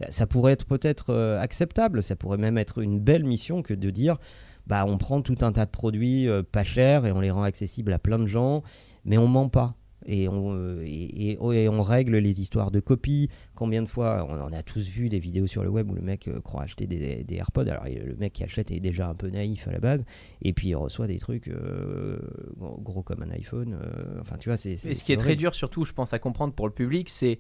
Ça 0.09 0.27
pourrait 0.27 0.53
être 0.53 0.67
peut-être 0.67 1.11
euh, 1.11 1.41
acceptable, 1.41 2.03
ça 2.03 2.17
pourrait 2.17 2.39
même 2.39 2.59
être 2.59 2.79
une 2.83 3.01
belle 3.01 3.25
mission 3.25 3.63
que 3.63 3.75
de 3.75 3.91
dire 3.91 4.19
bah 4.67 4.85
on 4.87 4.97
prend 4.99 5.21
tout 5.23 5.37
un 5.43 5.53
tas 5.53 5.67
de 5.67 5.71
produits 5.71 6.29
euh, 6.29 6.43
pas 6.43 6.65
chers 6.65 7.05
et 7.07 7.13
on 7.13 7.21
les 7.21 7.31
rend 7.31 7.43
accessibles 7.43 7.93
à 7.93 7.99
plein 7.99 8.19
de 8.19 8.27
gens, 8.27 8.63
mais 9.05 9.19
on 9.19 9.27
ment 9.27 9.49
pas. 9.49 9.75
Et 10.07 10.29
on, 10.29 10.53
euh, 10.55 10.81
et, 10.83 11.33
et- 11.33 11.39
et 11.63 11.69
on 11.69 11.83
règle 11.83 12.17
les 12.17 12.41
histoires 12.41 12.71
de 12.71 12.81
copies. 12.81 13.29
Combien 13.55 13.83
de 13.83 13.89
fois, 13.89 14.27
on 14.29 14.41
en 14.41 14.53
a 14.53 14.63
tous 14.63 14.89
vu 14.89 15.09
des 15.09 15.19
vidéos 15.19 15.47
sur 15.47 15.63
le 15.63 15.69
web 15.69 15.91
où 15.91 15.95
le 15.95 16.01
mec 16.01 16.27
euh, 16.29 16.41
croit 16.41 16.63
acheter 16.63 16.87
des, 16.87 17.23
des 17.25 17.35
AirPods. 17.37 17.69
Alors 17.69 17.85
le 17.85 18.17
mec 18.17 18.33
qui 18.33 18.43
achète 18.45 18.71
est 18.71 18.81
déjà 18.81 19.09
un 19.09 19.15
peu 19.15 19.29
naïf 19.29 19.69
à 19.69 19.73
la 19.73 19.79
base. 19.79 20.05
Et 20.43 20.53
puis 20.53 20.69
il 20.69 20.75
reçoit 20.75 21.07
des 21.07 21.19
trucs 21.19 21.49
euh, 21.49 22.19
gros, 22.57 23.03
comme 23.03 23.23
un 23.23 23.31
iPhone. 23.31 23.77
euh, 23.83 24.21
enfin, 24.21 24.37
tu 24.39 24.49
vois, 24.49 24.57
c'est. 24.57 24.73
Et 24.73 24.95
ce 24.95 25.05
qui 25.05 25.13
est 25.13 25.17
très 25.17 25.37
dur, 25.37 25.55
surtout, 25.55 25.85
je 25.85 25.93
pense, 25.93 26.13
à 26.15 26.19
comprendre 26.19 26.55
pour 26.55 26.67
le 26.67 26.73
public, 26.73 27.09
c'est 27.11 27.39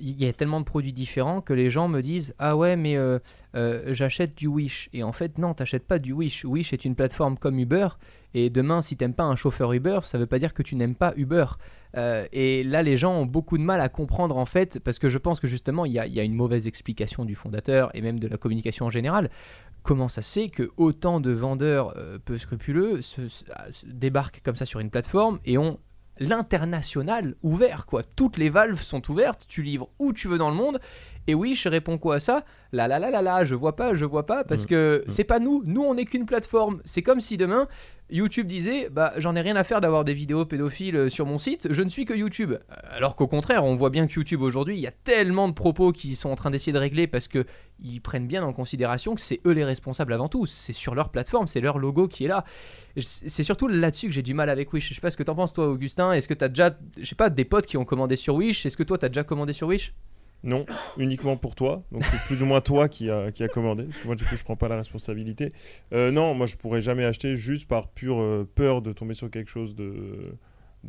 il 0.00 0.22
y 0.22 0.26
a 0.26 0.32
tellement 0.32 0.60
de 0.60 0.64
produits 0.66 0.92
différents 0.92 1.40
que 1.40 1.52
les 1.54 1.70
gens 1.70 1.88
me 1.88 2.00
disent 2.00 2.34
Ah 2.38 2.56
ouais, 2.56 2.76
mais 2.76 2.96
j'achète 3.54 4.36
du 4.36 4.46
Wish. 4.48 4.88
Et 4.92 5.02
en 5.02 5.12
fait, 5.12 5.38
non, 5.38 5.54
t'achètes 5.54 5.86
pas 5.86 5.98
du 5.98 6.12
Wish. 6.12 6.44
Wish 6.44 6.72
est 6.72 6.84
une 6.84 6.94
plateforme 6.94 7.38
comme 7.38 7.58
Uber. 7.58 7.88
Et 8.34 8.48
demain, 8.48 8.80
si 8.80 8.96
t'aimes 8.96 9.12
pas 9.14 9.24
un 9.24 9.36
chauffeur 9.36 9.72
Uber, 9.72 10.00
ça 10.04 10.16
veut 10.18 10.26
pas 10.26 10.38
dire 10.38 10.54
que 10.54 10.62
tu 10.62 10.74
n'aimes 10.74 10.94
pas 10.94 11.12
Uber. 11.16 11.44
Euh, 11.96 12.26
et 12.32 12.62
là, 12.64 12.82
les 12.82 12.96
gens 12.96 13.12
ont 13.14 13.26
beaucoup 13.26 13.58
de 13.58 13.62
mal 13.62 13.80
à 13.80 13.88
comprendre 13.88 14.36
en 14.38 14.46
fait, 14.46 14.80
parce 14.80 14.98
que 14.98 15.08
je 15.08 15.18
pense 15.18 15.40
que 15.40 15.46
justement, 15.46 15.84
il 15.84 15.92
y 15.92 15.98
a, 15.98 16.06
il 16.06 16.12
y 16.14 16.20
a 16.20 16.22
une 16.22 16.34
mauvaise 16.34 16.66
explication 16.66 17.24
du 17.24 17.34
fondateur 17.34 17.90
et 17.94 18.00
même 18.00 18.18
de 18.18 18.28
la 18.28 18.36
communication 18.38 18.86
en 18.86 18.90
général. 18.90 19.28
Comment 19.82 20.08
ça 20.08 20.22
se 20.22 20.32
fait 20.40 20.48
que 20.48 20.70
autant 20.76 21.20
de 21.20 21.32
vendeurs 21.32 21.92
euh, 21.96 22.18
peu 22.24 22.38
scrupuleux 22.38 23.02
se- 23.02 23.28
se- 23.28 23.44
se 23.70 23.84
débarquent 23.86 24.40
comme 24.44 24.56
ça 24.56 24.64
sur 24.64 24.80
une 24.80 24.90
plateforme 24.90 25.38
et 25.44 25.58
ont 25.58 25.78
l'international 26.18 27.34
ouvert 27.42 27.86
quoi? 27.86 28.02
Toutes 28.02 28.36
les 28.36 28.50
valves 28.50 28.80
sont 28.80 29.08
ouvertes, 29.10 29.44
tu 29.48 29.62
livres 29.62 29.88
où 29.98 30.12
tu 30.12 30.28
veux 30.28 30.38
dans 30.38 30.50
le 30.50 30.56
monde. 30.56 30.80
Et 31.28 31.34
oui, 31.34 31.54
je 31.54 31.68
réponds 31.68 31.98
quoi 31.98 32.16
à 32.16 32.20
ça? 32.20 32.44
Là 32.72 32.88
là 32.88 32.98
là 32.98 33.08
là 33.10 33.22
là, 33.22 33.44
je 33.44 33.54
vois 33.54 33.76
pas, 33.76 33.94
je 33.94 34.04
vois 34.04 34.26
pas 34.26 34.42
parce 34.44 34.64
Mm. 34.64 34.66
que 34.68 35.04
c'est 35.08 35.24
pas 35.24 35.38
nous, 35.38 35.62
nous 35.66 35.82
on 35.82 35.94
n'est 35.94 36.04
qu'une 36.04 36.26
plateforme. 36.26 36.80
C'est 36.84 37.02
comme 37.02 37.20
si 37.20 37.36
demain 37.36 37.68
YouTube 38.12 38.46
disait 38.46 38.88
bah 38.90 39.12
j'en 39.16 39.34
ai 39.34 39.40
rien 39.40 39.56
à 39.56 39.64
faire 39.64 39.80
d'avoir 39.80 40.04
des 40.04 40.14
vidéos 40.14 40.44
pédophiles 40.44 40.96
euh, 40.96 41.08
sur 41.08 41.26
mon 41.26 41.38
site, 41.38 41.68
je 41.70 41.82
ne 41.82 41.88
suis 41.88 42.04
que 42.04 42.14
YouTube. 42.14 42.54
Alors 42.90 43.16
qu'au 43.16 43.26
contraire, 43.26 43.64
on 43.64 43.74
voit 43.74 43.90
bien 43.90 44.06
que 44.06 44.12
YouTube 44.12 44.42
aujourd'hui, 44.42 44.76
il 44.76 44.80
y 44.80 44.86
a 44.86 44.92
tellement 44.92 45.48
de 45.48 45.54
propos 45.54 45.92
qui 45.92 46.14
sont 46.14 46.28
en 46.28 46.36
train 46.36 46.50
d'essayer 46.50 46.72
de 46.72 46.78
régler 46.78 47.06
parce 47.06 47.26
que 47.26 47.44
ils 47.80 48.00
prennent 48.00 48.26
bien 48.26 48.44
en 48.44 48.52
considération 48.52 49.14
que 49.14 49.20
c'est 49.20 49.40
eux 49.46 49.52
les 49.52 49.64
responsables 49.64 50.12
avant 50.12 50.28
tout, 50.28 50.46
c'est 50.46 50.72
sur 50.72 50.94
leur 50.94 51.08
plateforme, 51.08 51.48
c'est 51.48 51.60
leur 51.60 51.78
logo 51.78 52.06
qui 52.06 52.24
est 52.24 52.28
là. 52.28 52.44
C'est 52.98 53.42
surtout 53.42 53.66
là-dessus 53.66 54.06
que 54.08 54.12
j'ai 54.12 54.22
du 54.22 54.34
mal 54.34 54.50
avec 54.50 54.72
Wish. 54.72 54.90
Je 54.90 54.94
sais 54.94 55.00
pas 55.00 55.10
ce 55.10 55.16
que 55.16 55.22
t'en 55.22 55.34
penses 55.34 55.54
toi 55.54 55.68
Augustin, 55.68 56.12
est-ce 56.12 56.28
que 56.28 56.34
t'as 56.34 56.48
déjà 56.48 56.76
je 57.00 57.04
sais 57.04 57.14
pas 57.14 57.30
des 57.30 57.44
potes 57.44 57.66
qui 57.66 57.76
ont 57.76 57.84
commandé 57.84 58.16
sur 58.16 58.34
Wish? 58.34 58.66
Est-ce 58.66 58.76
que 58.76 58.82
toi 58.82 58.98
t'as 58.98 59.08
déjà 59.08 59.24
commandé 59.24 59.52
sur 59.52 59.68
Wish? 59.68 59.94
Non, 60.44 60.66
uniquement 60.98 61.36
pour 61.36 61.54
toi. 61.54 61.84
Donc 61.92 62.04
c'est 62.04 62.20
plus 62.26 62.42
ou 62.42 62.46
moins 62.46 62.60
toi 62.60 62.88
qui 62.88 63.10
a, 63.10 63.30
qui 63.30 63.46
commandé. 63.48 63.86
Moi, 64.04 64.16
du 64.16 64.24
coup, 64.24 64.36
je 64.36 64.42
prends 64.42 64.56
pas 64.56 64.68
la 64.68 64.76
responsabilité. 64.76 65.52
Euh, 65.92 66.10
non, 66.10 66.34
moi, 66.34 66.46
je 66.46 66.56
pourrais 66.56 66.82
jamais 66.82 67.04
acheter 67.04 67.36
juste 67.36 67.68
par 67.68 67.88
pure 67.88 68.20
euh, 68.20 68.48
peur 68.54 68.82
de 68.82 68.92
tomber 68.92 69.14
sur 69.14 69.30
quelque 69.30 69.50
chose 69.50 69.76
de, 69.76 70.34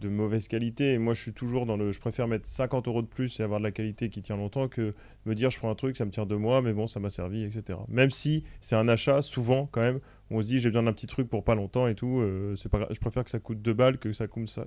mauvaise 0.03 0.48
qualité. 0.48 0.93
Et 0.93 0.98
moi, 0.98 1.13
je 1.13 1.22
suis 1.22 1.33
toujours 1.33 1.67
dans 1.67 1.77
le. 1.77 1.91
Je 1.91 2.00
préfère 2.00 2.27
mettre 2.27 2.48
50 2.48 2.88
euros 2.88 3.03
de 3.03 3.07
plus 3.07 3.39
et 3.39 3.43
avoir 3.43 3.60
de 3.60 3.63
la 3.65 3.72
qualité 3.72 4.10
qui 4.10 4.24
tient 4.24 4.38
longtemps 4.38 4.67
que 4.67 4.95
me 5.25 5.36
dire 5.36 5.51
je 5.51 5.60
prends 5.60 5.69
un 5.69 5.75
truc, 5.75 5.98
ça 5.98 6.05
me 6.05 6.12
tient 6.12 6.25
deux 6.25 6.38
mois, 6.38 6.62
mais 6.63 6.74
bon, 6.74 6.88
ça 6.88 7.00
m'a 7.00 7.12
servi, 7.12 7.43
etc. 7.43 7.77
Même 7.89 8.10
si 8.10 8.43
c'est 8.62 8.75
un 8.75 8.88
achat, 8.88 9.22
souvent, 9.22 9.67
quand 9.72 9.81
même, 9.81 10.00
on 10.31 10.41
se 10.41 10.48
dit 10.48 10.60
j'ai 10.60 10.69
besoin 10.69 10.83
d'un 10.83 10.93
petit 10.93 11.07
truc 11.07 11.29
pour 11.29 11.43
pas 11.43 11.53
longtemps 11.53 11.88
et 11.88 11.93
tout. 11.95 12.22
euh, 12.22 12.55
c'est 12.55 12.69
pas. 12.69 12.88
Je 12.89 13.00
préfère 13.00 13.24
que 13.24 13.29
ça 13.29 13.39
coûte 13.39 13.62
2 13.62 13.74
balles 13.74 14.00
que 14.00 14.13
ça 14.13 14.27
coûte 14.27 14.50
ça. 14.50 14.65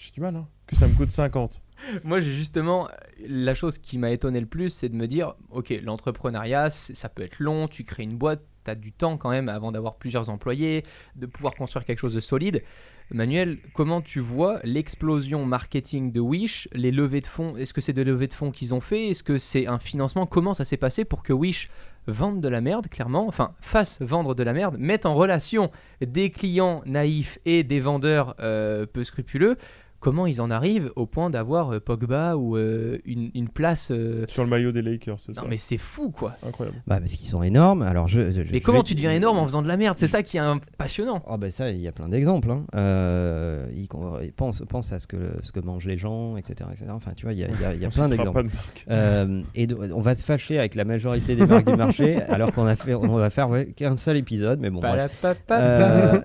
J'ai 0.00 0.12
du 0.12 0.20
mal, 0.22 0.34
hein. 0.34 0.48
Que 0.66 0.76
ça 0.76 0.88
me 0.88 0.94
coûte 0.94 1.10
50. 1.10 1.60
Moi, 2.04 2.22
j'ai 2.22 2.32
justement 2.32 2.88
la 3.28 3.54
chose 3.54 3.76
qui 3.76 3.98
m'a 3.98 4.10
étonné 4.10 4.40
le 4.40 4.46
plus, 4.46 4.70
c'est 4.70 4.88
de 4.88 4.94
me 4.94 5.06
dire, 5.06 5.34
ok, 5.50 5.74
l'entrepreneuriat, 5.82 6.70
ça 6.70 7.10
peut 7.10 7.22
être 7.22 7.38
long, 7.38 7.68
tu 7.68 7.84
crées 7.84 8.04
une 8.04 8.16
boîte, 8.16 8.40
tu 8.64 8.70
as 8.70 8.74
du 8.74 8.92
temps 8.92 9.18
quand 9.18 9.28
même 9.28 9.50
avant 9.50 9.72
d'avoir 9.72 9.96
plusieurs 9.96 10.30
employés, 10.30 10.84
de 11.16 11.26
pouvoir 11.26 11.54
construire 11.54 11.84
quelque 11.84 11.98
chose 11.98 12.14
de 12.14 12.20
solide. 12.20 12.62
Manuel, 13.10 13.58
comment 13.74 14.00
tu 14.00 14.20
vois 14.20 14.60
l'explosion 14.62 15.44
marketing 15.44 16.12
de 16.12 16.20
Wish, 16.20 16.66
les 16.72 16.92
levées 16.92 17.20
de 17.20 17.26
fonds? 17.26 17.56
Est-ce 17.56 17.74
que 17.74 17.82
c'est 17.82 17.92
des 17.92 18.04
levées 18.04 18.28
de 18.28 18.34
fonds 18.34 18.52
qu'ils 18.52 18.72
ont 18.72 18.80
fait? 18.80 19.08
Est-ce 19.08 19.22
que 19.22 19.36
c'est 19.36 19.66
un 19.66 19.80
financement? 19.80 20.24
Comment 20.24 20.54
ça 20.54 20.64
s'est 20.64 20.78
passé 20.78 21.04
pour 21.04 21.22
que 21.22 21.34
Wish 21.34 21.68
vende 22.06 22.40
de 22.40 22.48
la 22.48 22.62
merde, 22.62 22.88
clairement 22.88 23.26
Enfin, 23.26 23.54
fasse 23.60 24.00
vendre 24.00 24.34
de 24.34 24.42
la 24.42 24.54
merde, 24.54 24.76
mette 24.78 25.04
en 25.04 25.14
relation 25.14 25.70
des 26.00 26.30
clients 26.30 26.82
naïfs 26.86 27.38
et 27.44 27.64
des 27.64 27.80
vendeurs 27.80 28.34
euh, 28.40 28.86
peu 28.86 29.04
scrupuleux 29.04 29.58
comment 30.00 30.26
ils 30.26 30.40
en 30.40 30.50
arrivent 30.50 30.90
au 30.96 31.06
point 31.06 31.30
d'avoir 31.30 31.72
euh, 31.74 31.80
Pogba 31.80 32.36
ou 32.36 32.56
euh, 32.56 32.98
une, 33.04 33.30
une 33.34 33.48
place. 33.48 33.90
euh, 33.90 34.24
Sur 34.28 34.42
le 34.44 34.50
maillot 34.50 34.72
des 34.72 34.82
Lakers, 34.82 35.20
c'est 35.20 35.34
ça 35.34 35.42
Non, 35.42 35.48
mais 35.48 35.56
c'est 35.58 35.76
fou 35.78 36.10
quoi. 36.10 36.34
Incroyable. 36.46 36.78
Bah, 36.86 36.98
parce 36.98 37.12
qu'ils 37.12 37.28
sont 37.28 37.42
énormes. 37.42 37.82
Alors, 37.82 38.08
je, 38.08 38.30
je- 38.32 38.40
Mais 38.40 38.58
je 38.58 38.62
comment 38.62 38.78
vais- 38.78 38.84
tu 38.84 38.94
deviens 38.94 39.12
énorme 39.12 39.38
en 39.38 39.44
faisant 39.44 39.62
de 39.62 39.68
la 39.68 39.76
merde? 39.76 39.96
C'est 39.98 40.06
ça 40.06 40.22
qui 40.22 40.38
est 40.38 40.42
passionnant. 40.78 41.22
Oh 41.28 41.36
bah 41.38 41.50
ça, 41.50 41.70
il 41.70 41.80
y 41.80 41.88
a 41.88 41.92
plein 41.92 42.08
d'exemples. 42.08 42.50
Hein. 42.50 42.64
Euh, 42.74 43.66
ils, 43.76 43.88
ils 44.22 44.32
pensent, 44.32 44.62
pensent 44.68 44.92
à 44.92 44.98
ce 44.98 45.06
que, 45.06 45.16
ce 45.42 45.52
que 45.52 45.60
mangent 45.60 45.86
les 45.86 45.98
gens, 45.98 46.36
etc. 46.36 46.68
etc. 46.72 46.86
Enfin, 46.90 47.12
tu 47.14 47.26
vois, 47.26 47.32
il 47.32 47.38
y 47.38 47.44
a, 47.44 47.48
il 47.48 47.60
y 47.60 47.64
a- 47.64 47.74
il 47.74 47.80
y 47.80 47.84
a 47.84 47.88
On 47.88 47.90
plein 47.90 48.08
citera 48.08 48.24
d'exemples. 48.24 48.32
pas 48.32 48.42
de 48.42 48.48
marque. 48.48 48.84
Euh, 48.90 49.42
et 49.54 49.66
de- 49.66 49.76
on 49.92 50.00
va 50.00 50.14
se 50.14 50.22
fâcher 50.24 50.58
avec 50.58 50.74
la 50.74 50.84
majorité 50.84 51.36
des 51.36 51.46
marques 51.46 51.70
du 51.70 51.76
marché, 51.76 52.16
alors 52.28 52.52
qu'on 52.52 52.66
a 52.66 52.76
fait, 52.76 52.94
on 52.94 53.16
va 53.16 53.30
faire 53.30 53.50
ouais, 53.50 53.66
qu'un 53.66 53.96
seul 53.96 54.16
épisode, 54.16 54.60
mais 54.60 54.70
bon. 54.70 54.80
bref. 54.80 55.18
Palapapapa. 55.20 55.60
Euh, 55.60 56.20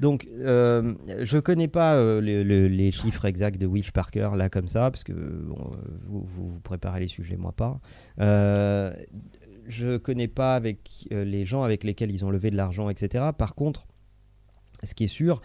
donc, 0.00 0.26
euh, 0.40 0.94
je 1.22 1.38
connais 1.38 1.68
pas 1.68 1.94
euh, 1.94 2.20
le- 2.20 2.42
le- 2.42 2.68
les 2.68 2.90
chiffres 2.90 3.19
exacts 3.26 3.60
de 3.60 3.66
Wish 3.66 3.92
Parker 3.92 4.30
là 4.36 4.48
comme 4.48 4.68
ça, 4.68 4.90
parce 4.90 5.04
que 5.04 5.12
bon, 5.12 5.70
vous, 6.06 6.26
vous, 6.26 6.50
vous 6.50 6.60
préparez 6.60 7.00
les 7.00 7.08
sujets, 7.08 7.36
moi 7.36 7.52
pas. 7.52 7.80
Euh, 8.20 8.94
je 9.66 9.96
connais 9.96 10.28
pas 10.28 10.54
avec 10.54 11.08
euh, 11.12 11.24
les 11.24 11.44
gens 11.44 11.62
avec 11.62 11.84
lesquels 11.84 12.10
ils 12.10 12.24
ont 12.24 12.30
levé 12.30 12.50
de 12.50 12.56
l'argent, 12.56 12.88
etc. 12.90 13.26
Par 13.36 13.54
contre, 13.54 13.86
ce 14.82 14.94
qui 14.94 15.04
est 15.04 15.08
sûr, 15.08 15.40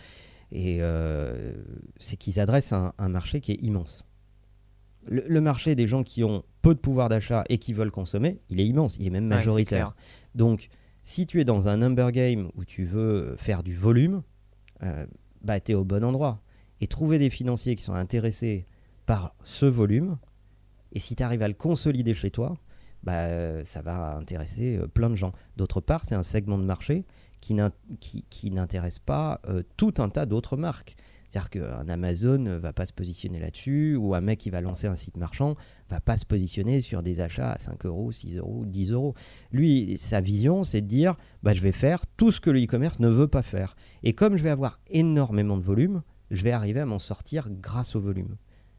et 0.51 0.77
euh, 0.81 1.53
c'est 1.97 2.17
qu'ils 2.17 2.39
adressent 2.39 2.73
un, 2.73 2.93
un 2.97 3.09
marché 3.09 3.41
qui 3.41 3.51
est 3.51 3.61
immense. 3.63 4.05
Le, 5.07 5.23
le 5.27 5.41
marché 5.41 5.75
des 5.75 5.87
gens 5.87 6.03
qui 6.03 6.23
ont 6.23 6.43
peu 6.61 6.73
de 6.73 6.79
pouvoir 6.79 7.09
d'achat 7.09 7.43
et 7.49 7.57
qui 7.59 7.73
veulent 7.73 7.91
consommer, 7.91 8.39
il 8.49 8.59
est 8.59 8.65
immense, 8.65 8.97
il 8.99 9.05
est 9.05 9.11
même 9.11 9.25
Ouais, 9.25 9.35
majoritaire. 9.35 9.95
Donc, 10.33 10.69
si 11.03 11.27
tu 11.27 11.39
es 11.39 11.45
dans 11.45 11.67
un 11.67 11.77
number 11.77 12.11
game 12.11 12.49
où 12.55 12.65
tu 12.65 12.85
veux 12.85 13.35
faire 13.37 13.61
du 13.61 13.75
volume, 13.75 14.23
euh, 14.81 15.05
bah, 15.43 15.59
tu 15.59 15.73
es 15.73 15.75
au 15.75 15.83
bon 15.83 16.03
endroit. 16.03 16.41
Et 16.81 16.87
trouver 16.87 17.19
des 17.19 17.29
financiers 17.29 17.75
qui 17.75 17.83
sont 17.83 17.93
intéressés 17.93 18.67
par 19.05 19.35
ce 19.43 19.65
volume, 19.65 20.17
et 20.91 20.99
si 20.99 21.15
tu 21.15 21.23
arrives 21.23 21.41
à 21.41 21.47
le 21.47 21.53
consolider 21.53 22.13
chez 22.13 22.31
toi, 22.31 22.57
bah, 23.03 23.25
euh, 23.25 23.63
ça 23.65 23.81
va 23.81 24.15
intéresser 24.15 24.77
euh, 24.77 24.87
plein 24.87 25.09
de 25.09 25.15
gens. 25.15 25.31
D'autre 25.57 25.79
part, 25.79 26.05
c'est 26.05 26.15
un 26.15 26.23
segment 26.23 26.57
de 26.57 26.63
marché 26.63 27.05
qui 27.39 27.55
qui, 27.99 28.25
qui 28.29 28.49
n'intéresse 28.49 28.97
pas 28.97 29.39
euh, 29.47 29.61
tout 29.77 29.93
un 29.99 30.09
tas 30.09 30.25
d'autres 30.25 30.57
marques. 30.57 30.95
C'est-à-dire 31.27 31.49
qu'un 31.49 31.89
Amazon 31.89 32.37
ne 32.37 32.55
va 32.55 32.71
pas 32.71 32.85
se 32.85 32.93
positionner 32.93 33.39
là-dessus, 33.39 33.95
ou 33.95 34.15
un 34.15 34.21
mec 34.21 34.39
qui 34.39 34.49
va 34.49 34.61
lancer 34.61 34.87
un 34.87 34.95
site 34.95 35.17
marchand 35.17 35.55
va 35.89 35.99
pas 35.99 36.17
se 36.17 36.25
positionner 36.25 36.81
sur 36.81 37.03
des 37.03 37.19
achats 37.19 37.51
à 37.51 37.59
5 37.59 37.85
euros, 37.85 38.11
6 38.11 38.37
euros, 38.37 38.63
10 38.65 38.91
euros. 38.91 39.15
Lui, 39.51 39.97
sa 39.97 40.21
vision, 40.21 40.63
c'est 40.63 40.81
de 40.81 40.87
dire 40.87 41.15
bah, 41.43 41.53
je 41.53 41.61
vais 41.61 41.71
faire 41.71 42.05
tout 42.17 42.31
ce 42.31 42.39
que 42.39 42.49
le 42.49 42.63
e-commerce 42.63 42.99
ne 42.99 43.09
veut 43.09 43.27
pas 43.27 43.43
faire. 43.43 43.75
Et 44.03 44.13
comme 44.13 44.37
je 44.37 44.43
vais 44.43 44.49
avoir 44.49 44.79
énormément 44.87 45.57
de 45.57 45.63
volume, 45.63 46.01
je 46.31 46.43
vais 46.43 46.51
arriver 46.51 46.79
à 46.79 46.85
m'en 46.85 46.99
sortir 46.99 47.47
grâce 47.49 47.95
au 47.95 47.99
volume. 47.99 48.35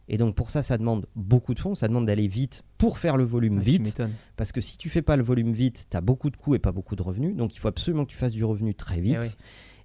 Et 0.08 0.18
donc 0.18 0.34
pour 0.36 0.50
ça, 0.50 0.62
ça 0.62 0.78
demande 0.78 1.06
beaucoup 1.16 1.54
de 1.54 1.58
fonds, 1.58 1.74
ça 1.74 1.88
demande 1.88 2.06
d'aller 2.06 2.28
vite 2.28 2.62
pour 2.78 2.98
faire 2.98 3.16
le 3.16 3.24
volume 3.24 3.56
Ouais, 3.56 3.64
tu 3.64 3.70
vite. 3.70 4.02
Parce 4.36 4.52
que 4.52 4.60
si 4.60 4.78
tu 4.78 4.88
fais 4.88 5.02
pas 5.02 5.16
le 5.16 5.22
volume 5.22 5.52
vite, 5.52 5.88
tu 5.90 5.96
as 5.96 6.00
beaucoup 6.00 6.30
de 6.30 6.36
coûts 6.36 6.54
et 6.54 6.58
pas 6.58 6.72
beaucoup 6.72 6.94
de 6.94 7.02
revenus. 7.02 7.34
Donc 7.34 7.54
il 7.54 7.58
faut 7.58 7.68
absolument 7.68 8.04
que 8.04 8.10
tu 8.10 8.16
fasses 8.16 8.32
du 8.32 8.44
revenu 8.44 8.74
très 8.74 9.00
vite. 9.00 9.16
Eh 9.20 9.26
oui. 9.26 9.30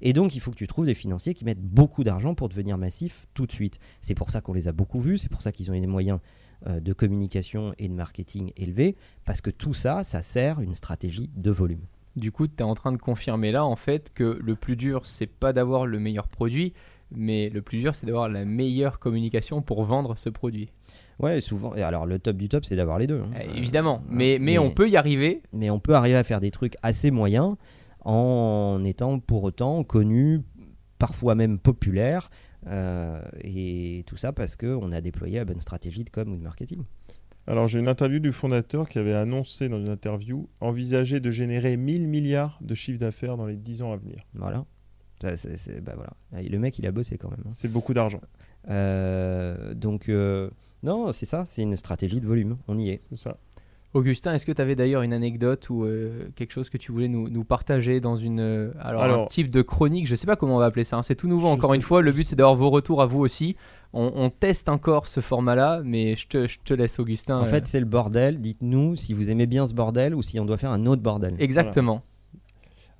Et 0.01 0.13
donc 0.13 0.35
il 0.35 0.41
faut 0.41 0.51
que 0.51 0.55
tu 0.55 0.67
trouves 0.67 0.85
des 0.85 0.95
financiers 0.95 1.33
qui 1.33 1.45
mettent 1.45 1.61
beaucoup 1.61 2.03
d'argent 2.03 2.35
pour 2.35 2.49
devenir 2.49 2.77
massifs 2.77 3.27
tout 3.33 3.45
de 3.45 3.51
suite. 3.51 3.79
C'est 4.01 4.15
pour 4.15 4.29
ça 4.29 4.41
qu'on 4.41 4.53
les 4.53 4.67
a 4.67 4.71
beaucoup 4.71 4.99
vus, 4.99 5.17
c'est 5.17 5.29
pour 5.29 5.41
ça 5.41 5.51
qu'ils 5.51 5.69
ont 5.71 5.73
eu 5.73 5.79
des 5.79 5.87
moyens 5.87 6.19
euh, 6.67 6.79
de 6.79 6.93
communication 6.93 7.73
et 7.77 7.87
de 7.87 7.93
marketing 7.93 8.51
élevés, 8.57 8.95
parce 9.25 9.41
que 9.41 9.49
tout 9.49 9.73
ça, 9.73 10.03
ça 10.03 10.21
sert 10.21 10.59
une 10.59 10.75
stratégie 10.75 11.29
de 11.35 11.51
volume. 11.51 11.81
Du 12.15 12.31
coup, 12.31 12.47
tu 12.47 12.55
es 12.59 12.63
en 12.63 12.73
train 12.73 12.91
de 12.91 12.97
confirmer 12.97 13.51
là 13.51 13.65
en 13.65 13.75
fait 13.75 14.11
que 14.13 14.37
le 14.41 14.55
plus 14.55 14.75
dur, 14.75 15.05
c'est 15.05 15.27
pas 15.27 15.53
d'avoir 15.53 15.85
le 15.85 15.97
meilleur 15.99 16.27
produit, 16.27 16.73
mais 17.15 17.49
le 17.49 17.61
plus 17.61 17.79
dur, 17.79 17.95
c'est 17.95 18.05
d'avoir 18.05 18.29
la 18.29 18.45
meilleure 18.45 18.99
communication 18.99 19.61
pour 19.61 19.83
vendre 19.83 20.17
ce 20.17 20.29
produit. 20.29 20.69
Ouais, 21.19 21.39
souvent. 21.41 21.75
et 21.75 21.83
alors 21.83 22.05
le 22.07 22.17
top 22.17 22.37
du 22.37 22.49
top, 22.49 22.65
c'est 22.65 22.75
d'avoir 22.75 22.97
les 22.97 23.05
deux. 23.07 23.21
hein. 23.21 23.29
Eh, 23.39 23.47
Euh, 23.49 23.53
évidemment, 23.55 24.01
hein, 24.03 24.07
mais, 24.09 24.37
mais 24.39 24.57
on 24.57 24.71
peut 24.71 24.89
y 24.89 24.97
arriver. 24.97 25.41
mais 25.53 25.69
on 25.69 25.79
peut 25.79 25.93
arriver 25.93 26.15
à 26.15 26.23
faire 26.23 26.39
des 26.41 26.49
trucs 26.51 26.75
assez 26.81 27.11
moyens 27.11 27.55
en 28.03 28.81
étant 28.83 29.19
pour 29.19 29.43
autant 29.43 29.83
connu, 29.83 30.41
parfois 30.97 31.35
même 31.35 31.59
populaire, 31.59 32.29
euh, 32.67 33.21
et 33.43 34.03
tout 34.07 34.17
ça 34.17 34.31
parce 34.31 34.55
qu'on 34.55 34.91
a 34.91 35.01
déployé 35.01 35.37
la 35.37 35.45
bonne 35.45 35.59
stratégie 35.59 36.03
de 36.03 36.09
com 36.09 36.31
ou 36.31 36.37
de 36.37 36.41
marketing. 36.43 36.83
Alors 37.47 37.67
j'ai 37.67 37.79
une 37.79 37.87
interview 37.87 38.19
du 38.19 38.31
fondateur 38.31 38.87
qui 38.87 38.99
avait 38.99 39.13
annoncé 39.15 39.67
dans 39.67 39.79
une 39.79 39.89
interview 39.89 40.47
envisager 40.59 41.19
de 41.19 41.31
générer 41.31 41.75
1000 41.75 42.07
milliards 42.07 42.59
de 42.61 42.75
chiffre 42.75 42.99
d'affaires 42.99 43.35
dans 43.35 43.47
les 43.47 43.55
10 43.57 43.81
ans 43.81 43.91
à 43.91 43.97
venir. 43.97 44.25
Voilà. 44.35 44.65
Ça, 45.21 45.37
c'est- 45.37 45.57
c'est- 45.57 45.81
bah 45.81 45.93
voilà. 45.95 46.11
Et 46.43 46.49
Le 46.49 46.57
mec, 46.59 46.77
il 46.79 46.85
a 46.87 46.91
bossé 46.91 47.17
quand 47.17 47.29
même. 47.29 47.39
hein. 47.45 47.49
C'est 47.51 47.71
beaucoup 47.71 47.93
d'argent, 47.93 48.21
Euh, 48.69 49.73
donc, 49.73 50.09
euh, 50.09 50.49
non, 50.83 51.11
c'est 51.11 51.25
ça, 51.25 51.45
c'est 51.47 51.61
une 51.61 51.75
stratégie 51.75 52.19
de 52.21 52.27
volume. 52.27 52.57
On 52.67 52.77
y 52.77 52.89
est. 52.89 53.01
c'est 53.11 53.17
ça. 53.19 53.37
Augustin, 53.93 54.33
est-ce 54.33 54.45
que 54.45 54.53
tu 54.53 54.61
avais 54.61 54.75
d'ailleurs 54.75 55.01
une 55.01 55.11
anecdote 55.11 55.69
ou 55.69 55.83
euh, 55.83 56.29
quelque 56.37 56.53
chose 56.53 56.69
que 56.69 56.77
tu 56.77 56.93
voulais 56.93 57.09
nous, 57.09 57.27
nous 57.29 57.43
partager 57.43 57.99
dans 57.99 58.15
une 58.15 58.39
euh, 58.39 58.71
alors, 58.79 59.01
un 59.01 59.05
Alors- 59.05 59.25
type 59.27 59.49
de 59.51 59.61
chronique 59.61 60.07
Je 60.07 60.15
sais 60.15 60.25
pas 60.27 60.37
comment 60.37 60.55
on 60.55 60.59
va 60.59 60.65
appeler 60.65 60.85
ça. 60.85 60.95
hein, 60.97 61.03
C'est 61.03 61.15
tout 61.15 61.27
nouveau. 61.27 61.47
Je 61.49 61.53
Encore 61.53 61.71
sais 61.71 61.75
une 61.75 61.81
fois, 61.81 62.01
le 62.01 62.13
but 62.13 62.23
c'est 62.23 62.37
d'avoir 62.37 62.55
vos 62.55 62.69
retours 62.69 63.01
à 63.01 63.05
vous 63.05 63.19
aussi. 63.19 63.57
On, 63.91 64.09
on 64.15 64.29
teste 64.29 64.69
encore 64.69 65.07
ce 65.07 65.19
format-là, 65.19 65.81
mais 65.83 66.15
je 66.15 66.25
te, 66.27 66.47
je 66.47 66.59
te 66.63 66.73
laisse, 66.73 66.99
Augustin. 66.99 67.37
En 67.39 67.43
euh, 67.43 67.45
fait, 67.45 67.67
c'est 67.67 67.81
le 67.81 67.85
bordel. 67.85 68.39
Dites-nous 68.39 68.95
si 68.95 69.13
vous 69.13 69.29
aimez 69.29 69.45
bien 69.45 69.67
ce 69.67 69.73
bordel 69.73 70.15
ou 70.15 70.21
si 70.21 70.39
on 70.39 70.45
doit 70.45 70.57
faire 70.57 70.71
un 70.71 70.85
autre 70.85 71.01
bordel. 71.01 71.35
exactement. 71.39 72.01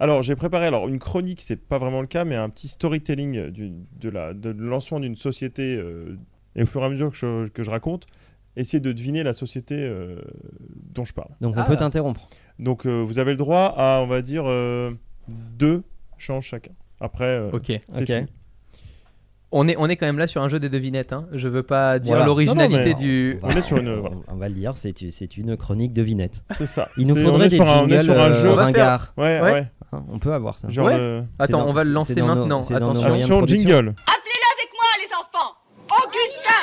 Alors, 0.02 0.24
j'ai 0.24 0.36
préparé 0.36 0.66
alors 0.66 0.88
une 0.88 0.98
chronique, 1.00 1.42
c'est 1.42 1.56
pas 1.56 1.78
vraiment 1.78 2.02
le 2.02 2.08
cas, 2.08 2.26
mais 2.26 2.36
un 2.36 2.50
petit 2.50 2.68
storytelling 2.68 3.38
euh, 3.38 3.52
du, 3.52 3.72
de 4.00 4.10
la, 4.10 4.34
de 4.34 4.50
lancement 4.50 5.00
d'une 5.00 5.16
société. 5.16 5.76
euh, 5.76 6.18
et 6.56 6.64
au 6.64 6.66
fur 6.66 6.82
et 6.82 6.86
à 6.86 6.90
mesure 6.90 7.12
que 7.12 7.16
je, 7.16 7.48
que 7.50 7.62
je 7.64 7.70
raconte, 7.70 8.08
essayer 8.58 8.80
de 8.82 8.92
deviner 8.92 9.22
la 9.24 9.34
société 9.34 9.76
euh, 9.78 10.20
dont 10.94 11.06
je 11.06 11.14
parle. 11.14 11.30
Donc 11.40 11.54
Ah. 11.56 11.64
on 11.66 11.70
peut 11.70 11.78
t'interrompre. 11.78 12.28
Donc, 12.60 12.86
euh, 12.86 13.02
vous 13.02 13.20
avez 13.20 13.32
le 13.32 13.38
droit 13.38 13.74
à, 13.78 14.00
on 14.02 14.08
va 14.08 14.22
dire, 14.24 14.44
euh, 14.48 14.92
deux 15.30 15.84
chances 16.18 16.46
chacun. 16.46 16.72
Après, 17.00 17.26
euh, 17.26 17.52
Ok. 17.54 17.72
Ok. 17.96 18.06
fini. 18.06 18.26
On 19.54 19.68
est, 19.68 19.76
on 19.78 19.88
est 19.88 19.98
quand 19.98 20.06
même 20.06 20.18
là 20.18 20.28
sur 20.28 20.42
un 20.42 20.48
jeu 20.50 20.60
des 20.60 20.70
devinettes. 20.70 21.12
Hein. 21.14 21.28
Je 21.34 21.48
veux 21.50 21.64
pas 21.64 22.00
dire 22.00 22.26
l'originalité 22.26 22.94
du. 22.94 23.38
On 23.44 23.50
est 23.50 23.62
sur 23.62 23.78
une- 23.78 23.90
on, 23.90 24.00
voilà. 24.00 24.16
on 24.30 24.36
va 24.38 24.48
le 24.48 24.56
dire, 24.56 24.78
c'est 24.78 24.94
c'est 25.12 25.36
une 25.38 25.58
chronique 25.58 25.92
devinette. 25.92 26.42
C'est 26.58 26.66
ça. 26.66 26.88
Il 26.98 27.06
nous 27.08 27.16
faudrait 27.18 27.32
on 27.32 27.42
est 27.42 27.50
des 27.50 27.56
sur 27.58 27.68
un, 27.70 27.84
on 27.84 27.88
est 27.90 28.02
sur 28.02 28.18
un 28.20 28.32
euh, 28.32 28.42
jeu. 28.42 28.50
Ouais, 28.56 29.42
Ouais. 29.42 29.42
ouais. 29.42 29.68
Hein, 29.94 30.06
on 30.10 30.20
peut 30.20 30.34
avoir 30.34 30.58
ça. 30.58 30.70
Genre, 30.70 30.86
Ouais. 30.88 30.94
euh, 30.96 31.22
Attends, 31.40 31.60
dans- 31.60 31.68
on 31.70 31.74
va 31.74 31.84
le 31.84 31.90
c'est 31.90 31.94
lancer 31.94 32.16
dans 32.16 32.28
nos- 32.28 32.36
maintenant. 32.36 32.64
c'est 32.64 32.74
dans 32.76 32.80
nos 32.80 32.86
Attention. 32.92 33.08
moyens 33.10 33.28
de 33.30 33.34
Attention, 33.34 33.38
production. 33.40 33.70
jingle. 33.70 33.90
Appelez-le 33.90 34.48
avec 34.56 34.72
moi, 34.74 34.90
les 35.00 35.14
enfants 35.14 35.56
Augustin 36.06 36.62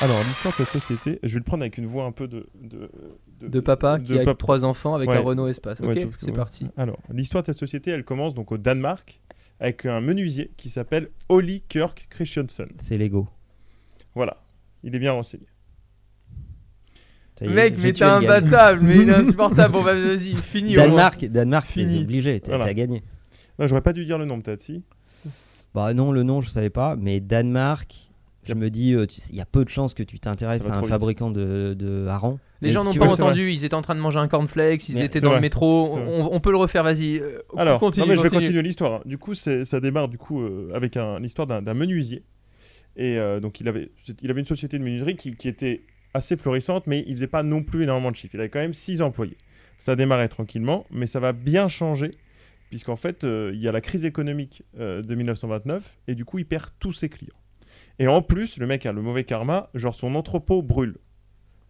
Alors, 0.00 0.22
l'histoire 0.22 0.52
de 0.52 0.58
cette 0.58 0.68
société, 0.80 1.18
je 1.24 1.32
vais 1.32 1.38
le 1.38 1.44
prendre 1.44 1.62
avec 1.64 1.76
une 1.76 1.86
voix 1.86 2.04
un 2.04 2.12
peu 2.12 2.28
de. 2.28 2.46
De, 2.54 2.88
De 3.40 3.60
papa 3.60 3.98
de 3.98 4.04
qui 4.04 4.18
a 4.18 4.34
trois 4.34 4.64
enfants 4.64 4.94
avec 4.94 5.08
Ouais. 5.08 5.16
un 5.16 5.20
Renault 5.20 5.48
Espace. 5.48 5.80
Ok, 5.80 5.96
sauf 6.00 6.14
que- 6.16 6.20
c'est 6.20 6.26
ouais. 6.30 6.32
parti. 6.36 6.66
Alors, 6.76 6.98
l'histoire 7.12 7.42
de 7.42 7.46
cette 7.46 7.56
société, 7.58 7.90
elle 7.90 8.04
commence 8.04 8.34
donc 8.34 8.52
au 8.52 8.58
Danemark 8.58 9.20
avec 9.60 9.86
un 9.86 10.00
menuisier 10.00 10.52
qui 10.56 10.70
s'appelle 10.70 11.10
Ollie 11.28 11.62
Kirk 11.68 12.06
Christiansen. 12.10 12.68
C'est 12.78 12.96
Lego. 12.96 13.26
Voilà, 14.14 14.36
il 14.84 14.94
est 14.94 14.98
bien 15.00 15.12
renseigné. 15.12 15.46
Est, 17.40 17.48
Mec, 17.48 17.74
mais 17.78 17.92
t'es 17.92 18.04
le 18.04 18.10
un 18.10 18.20
gars. 18.20 18.40
battable, 18.40 18.80
mais 18.82 18.96
il 18.96 19.08
est 19.08 19.14
insupportable. 19.14 19.72
Bon, 19.72 19.82
bah, 19.82 19.94
vas-y, 19.94 20.34
fini. 20.42 20.74
Danemark, 20.74 21.24
Danemark, 21.26 21.66
Fini. 21.68 22.00
obligé, 22.02 22.40
t'as 22.40 22.56
Voilà. 22.56 22.74
gagné. 22.74 23.02
Non, 23.58 23.66
j'aurais 23.66 23.80
pas 23.82 23.92
dû 23.92 24.04
dire 24.04 24.18
le 24.18 24.24
nom 24.24 24.40
peut-être, 24.40 24.60
si. 24.62 24.82
Bah 25.74 25.92
non, 25.94 26.12
le 26.12 26.22
nom, 26.22 26.40
je 26.40 26.48
savais 26.48 26.70
pas, 26.70 26.96
mais 26.96 27.20
Danemark, 27.20 28.10
je 28.44 28.54
me 28.54 28.70
dis, 28.70 28.94
euh, 28.94 29.06
il 29.30 29.36
y 29.36 29.40
a 29.40 29.44
peu 29.44 29.64
de 29.64 29.68
chances 29.68 29.92
que 29.94 30.02
tu 30.02 30.18
t'intéresses 30.18 30.66
à 30.66 30.74
un 30.74 30.80
vite. 30.80 30.88
fabriquant 30.88 31.30
de, 31.30 31.74
de 31.78 32.06
harengs. 32.06 32.38
Les 32.62 32.68
Mais 32.68 32.74
gens 32.74 32.82
n'ont 32.84 32.94
pas 32.94 33.06
entendu, 33.12 33.52
ils 33.52 33.64
étaient 33.64 33.74
en 33.74 33.82
train 33.82 33.94
de 33.94 34.00
manger 34.00 34.18
un 34.18 34.26
cornflakes, 34.28 34.88
ils 34.88 34.96
Mais 34.96 35.04
étaient 35.04 35.20
dans 35.20 35.34
le 35.34 35.40
métro. 35.40 35.96
On, 35.96 36.30
on 36.32 36.40
peut 36.40 36.50
le 36.50 36.56
refaire, 36.56 36.82
vas-y. 36.82 37.18
euh, 37.18 37.40
Alors, 37.56 37.78
continue, 37.78 38.04
non, 38.06 38.08
mais 38.10 38.16
je 38.16 38.22
vais 38.22 38.28
continue. 38.30 38.46
continuer 38.46 38.62
l'histoire. 38.62 39.04
Du 39.04 39.18
coup, 39.18 39.34
ça 39.34 39.80
démarre 39.80 40.08
du 40.08 40.18
coup 40.18 40.40
euh, 40.40 40.70
avec 40.74 40.96
un- 40.96 41.20
l'histoire 41.20 41.46
d'un 41.46 41.62
d'un 41.62 41.74
menuisier. 41.74 42.24
Et 42.96 43.16
euh, 43.18 43.38
donc, 43.38 43.60
il 43.60 43.68
avait, 43.68 43.90
il 44.22 44.30
avait 44.30 44.40
une 44.40 44.46
société 44.46 44.78
de 44.78 44.82
menuiserie 44.82 45.14
qui, 45.14 45.36
qui 45.36 45.46
était 45.46 45.82
assez 46.14 46.36
florissante, 46.36 46.86
mais 46.86 47.04
il 47.06 47.14
faisait 47.14 47.26
pas 47.26 47.42
non 47.42 47.62
plus 47.62 47.82
énormément 47.84 48.10
de 48.10 48.16
chiffres. 48.16 48.34
Il 48.34 48.40
avait 48.40 48.48
quand 48.48 48.58
même 48.60 48.74
6 48.74 49.02
employés. 49.02 49.36
Ça 49.78 49.94
démarrait 49.96 50.28
tranquillement, 50.28 50.86
mais 50.90 51.06
ça 51.06 51.20
va 51.20 51.32
bien 51.32 51.68
changer, 51.68 52.10
puisqu'en 52.70 52.96
fait, 52.96 53.24
euh, 53.24 53.52
il 53.54 53.60
y 53.60 53.68
a 53.68 53.72
la 53.72 53.80
crise 53.80 54.04
économique 54.04 54.62
euh, 54.78 55.02
de 55.02 55.14
1929, 55.14 55.98
et 56.08 56.14
du 56.14 56.24
coup, 56.24 56.38
il 56.38 56.44
perd 56.46 56.70
tous 56.78 56.92
ses 56.92 57.08
clients. 57.08 57.34
Et 57.98 58.08
en 58.08 58.22
plus, 58.22 58.56
le 58.58 58.66
mec 58.66 58.86
a 58.86 58.92
le 58.92 59.02
mauvais 59.02 59.24
karma, 59.24 59.70
genre 59.74 59.94
son 59.94 60.14
entrepôt 60.14 60.62
brûle. 60.62 60.96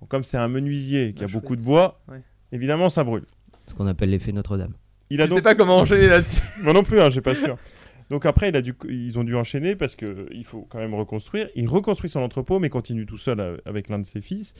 Donc, 0.01 0.09
comme 0.11 0.23
c'est 0.25 0.37
un 0.39 0.49
menuisier 0.49 1.13
qui 1.13 1.25
Ah, 1.25 1.27
a 1.27 1.29
beaucoup 1.31 1.49
chouette. 1.49 1.61
de 1.61 1.65
bois, 1.65 2.01
Ouais. 2.09 2.23
évidemment, 2.53 2.89
ça 2.89 3.05
brûle. 3.05 3.25
Ce 3.67 3.75
qu'on 3.75 3.87
appelle 3.87 4.11
l'effet 4.11 4.33
Notre-Dame. 4.33 4.73
Il 5.11 5.21
a 5.21 5.25
Je 5.25 5.31
donc 5.31 5.39
sais 5.39 5.43
pas 5.43 5.55
comment 5.55 5.79
enchaîner 5.79 6.07
là-dessus. 6.07 6.41
moi 6.63 6.73
non 6.73 6.83
plus, 6.85 7.01
hein, 7.01 7.11
j'ai 7.11 7.21
pas 7.21 7.35
sûr. 7.35 7.57
Donc 8.11 8.25
après, 8.25 8.49
il 8.49 8.57
a 8.57 8.63
dû, 8.63 8.75
ils 8.89 9.19
ont 9.19 9.25
dû 9.25 9.35
enchaîner 9.35 9.77
parce 9.77 9.95
que 9.95 10.27
il 10.33 10.45
faut 10.45 10.63
quand 10.71 10.79
même 10.79 10.95
reconstruire. 10.95 11.49
Il 11.55 11.69
reconstruit 11.69 12.09
son 12.09 12.21
entrepôt, 12.21 12.59
mais 12.59 12.71
continue 12.71 13.05
tout 13.05 13.19
seul 13.19 13.39
euh, 13.41 13.57
avec 13.67 13.89
l'un 13.91 13.99
de 13.99 14.05
ses 14.07 14.21
fils. 14.23 14.55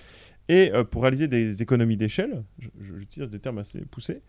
Et 0.49 0.71
euh, 0.73 0.85
pour 0.85 1.03
réaliser 1.03 1.29
des 1.29 1.63
économies 1.63 1.97
d'échelle, 1.97 2.45
j'utilise 2.81 3.31
des 3.31 3.39
termes 3.39 3.59
assez 3.59 3.81
poussés, 3.81 4.23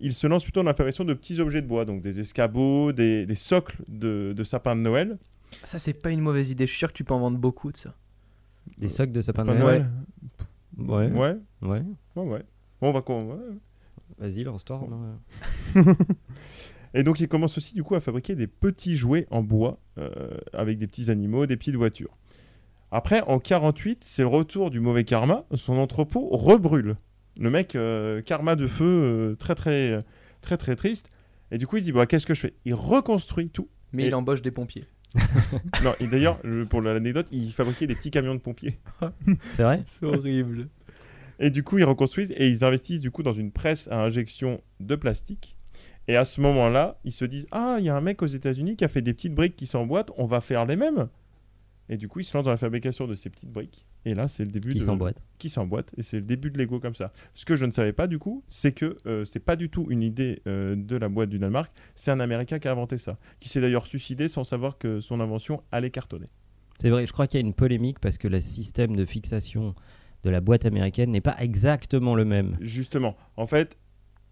il 0.00 0.12
se 0.12 0.26
lance 0.26 0.44
plutôt 0.44 0.60
dans 0.60 0.66
la 0.68 0.74
fabrication 0.74 1.04
de 1.04 1.14
petits 1.14 1.40
objets 1.40 1.62
de 1.62 1.66
bois, 1.66 1.84
donc 1.84 2.00
des 2.02 2.20
escabeaux, 2.20 2.92
des, 2.92 3.26
des 3.26 3.34
socles 3.34 3.76
de, 3.88 4.32
de 4.36 4.44
sapins 4.44 4.76
de 4.76 4.80
Noël. 4.80 5.18
Ça, 5.64 5.78
c'est 5.78 5.92
pas 5.94 6.10
une 6.10 6.20
mauvaise 6.20 6.50
idée. 6.50 6.66
Je 6.66 6.70
suis 6.70 6.78
sûr 6.78 6.88
que 6.88 6.96
tu 6.96 7.04
peux 7.04 7.14
en 7.14 7.20
vendre 7.20 7.38
beaucoup 7.38 7.70
de 7.72 7.76
ça. 7.76 7.94
Des 8.78 8.88
socs 8.88 9.12
de 9.12 9.20
sapin 9.20 9.44
de 9.44 9.48
Sapins 9.50 9.58
de 9.58 9.64
Noël 9.64 9.90
Noël. 10.76 11.12
Ouais. 11.12 11.28
Ouais, 11.28 11.42
Ouais. 11.62 11.82
ouais, 12.16 12.22
ouais. 12.24 12.42
Bon, 12.80 12.88
on 12.88 12.92
va 12.92 13.34
ouais. 13.34 13.40
Vas-y, 14.18 14.44
lance-toi. 14.44 14.80
Et 16.94 17.02
donc 17.02 17.20
il 17.20 17.28
commence 17.28 17.58
aussi 17.58 17.74
du 17.74 17.82
coup 17.82 17.94
à 17.96 18.00
fabriquer 18.00 18.34
des 18.36 18.46
petits 18.46 18.96
jouets 18.96 19.26
en 19.30 19.42
bois 19.42 19.80
euh, 19.98 20.10
avec 20.52 20.78
des 20.78 20.86
petits 20.86 21.10
animaux, 21.10 21.46
des 21.46 21.56
petites 21.56 21.74
voitures. 21.76 22.16
Après, 22.92 23.22
en 23.22 23.40
48, 23.40 24.04
c'est 24.04 24.22
le 24.22 24.28
retour 24.28 24.70
du 24.70 24.78
mauvais 24.78 25.02
karma. 25.02 25.44
Son 25.54 25.76
entrepôt 25.78 26.28
rebrûle. 26.30 26.96
Le 27.36 27.50
mec, 27.50 27.74
euh, 27.74 28.22
karma 28.22 28.54
de 28.54 28.68
feu, 28.68 28.84
euh, 28.84 29.34
très 29.34 29.56
très 29.56 29.98
très 30.40 30.56
très 30.56 30.76
triste. 30.76 31.10
Et 31.50 31.58
du 31.58 31.66
coup, 31.66 31.76
il 31.76 31.80
se 31.80 31.86
dit 31.86 31.92
bah, 31.92 32.06
qu'est-ce 32.06 32.26
que 32.26 32.34
je 32.34 32.40
fais? 32.40 32.54
Il 32.64 32.74
reconstruit 32.74 33.50
tout. 33.50 33.68
Mais 33.92 34.04
Et- 34.04 34.06
il 34.06 34.14
embauche 34.14 34.42
des 34.42 34.52
pompiers. 34.52 34.84
Non, 35.82 35.92
et 36.00 36.06
d'ailleurs, 36.06 36.38
pour 36.68 36.80
l'anecdote, 36.80 37.26
il 37.32 37.52
fabriquait 37.52 37.86
des 37.86 37.94
petits 37.94 38.10
camions 38.10 38.34
de 38.34 38.40
pompiers. 38.40 38.78
C'est 39.54 39.62
vrai? 39.62 39.82
C'est 39.86 40.06
horrible. 40.06 40.68
Et 41.40 41.50
du 41.50 41.62
coup, 41.64 41.78
ils 41.78 41.84
reconstruisent 41.84 42.32
et 42.36 42.48
ils 42.48 42.64
investissent 42.64 43.00
du 43.00 43.10
coup 43.10 43.22
dans 43.24 43.32
une 43.32 43.50
presse 43.50 43.88
à 43.88 44.00
injection 44.00 44.60
de 44.80 44.94
plastique. 44.96 45.53
Et 46.08 46.16
à 46.16 46.24
ce 46.24 46.40
moment-là, 46.40 46.98
ils 47.04 47.12
se 47.12 47.24
disent 47.24 47.46
Ah, 47.50 47.76
il 47.78 47.84
y 47.84 47.88
a 47.88 47.96
un 47.96 48.00
mec 48.00 48.22
aux 48.22 48.26
États-Unis 48.26 48.76
qui 48.76 48.84
a 48.84 48.88
fait 48.88 49.02
des 49.02 49.14
petites 49.14 49.34
briques 49.34 49.56
qui 49.56 49.66
s'emboîtent, 49.66 50.10
on 50.16 50.26
va 50.26 50.40
faire 50.40 50.66
les 50.66 50.76
mêmes. 50.76 51.08
Et 51.88 51.98
du 51.98 52.08
coup, 52.08 52.20
ils 52.20 52.24
se 52.24 52.34
lancent 52.36 52.44
dans 52.44 52.50
la 52.50 52.56
fabrication 52.56 53.06
de 53.06 53.14
ces 53.14 53.28
petites 53.28 53.50
briques. 53.50 53.86
Et 54.06 54.14
là, 54.14 54.26
c'est 54.26 54.44
le 54.44 54.50
début 54.50 54.72
Qui 54.72 54.78
de. 54.78 54.84
s'emboîte. 54.84 55.16
Qui 55.38 55.50
s'emboîtent. 55.50 55.92
Et 55.98 56.02
c'est 56.02 56.16
le 56.16 56.22
début 56.24 56.50
de 56.50 56.56
Lego 56.58 56.80
comme 56.80 56.94
ça. 56.94 57.12
Ce 57.34 57.44
que 57.44 57.56
je 57.56 57.66
ne 57.66 57.70
savais 57.70 57.92
pas 57.92 58.06
du 58.06 58.18
coup, 58.18 58.42
c'est 58.48 58.72
que 58.72 58.96
euh, 59.06 59.24
c'est 59.26 59.40
pas 59.40 59.56
du 59.56 59.68
tout 59.68 59.86
une 59.90 60.02
idée 60.02 60.40
euh, 60.46 60.76
de 60.76 60.96
la 60.96 61.08
boîte 61.10 61.28
du 61.28 61.38
Danemark. 61.38 61.70
C'est 61.94 62.10
un 62.10 62.20
Américain 62.20 62.58
qui 62.58 62.68
a 62.68 62.72
inventé 62.72 62.96
ça. 62.96 63.18
Qui 63.40 63.48
s'est 63.50 63.60
d'ailleurs 63.60 63.86
suicidé 63.86 64.28
sans 64.28 64.44
savoir 64.44 64.78
que 64.78 65.00
son 65.00 65.20
invention 65.20 65.62
allait 65.72 65.90
cartonner. 65.90 66.28
C'est 66.80 66.90
vrai, 66.90 67.06
je 67.06 67.12
crois 67.12 67.26
qu'il 67.26 67.38
y 67.40 67.42
a 67.42 67.46
une 67.46 67.54
polémique 67.54 67.98
parce 67.98 68.16
que 68.18 68.28
le 68.28 68.40
système 68.40 68.96
de 68.96 69.04
fixation 69.04 69.74
de 70.22 70.30
la 70.30 70.40
boîte 70.40 70.64
américaine 70.64 71.10
n'est 71.10 71.20
pas 71.20 71.36
exactement 71.38 72.14
le 72.14 72.24
même. 72.24 72.56
Justement, 72.60 73.14
en 73.36 73.46
fait, 73.46 73.76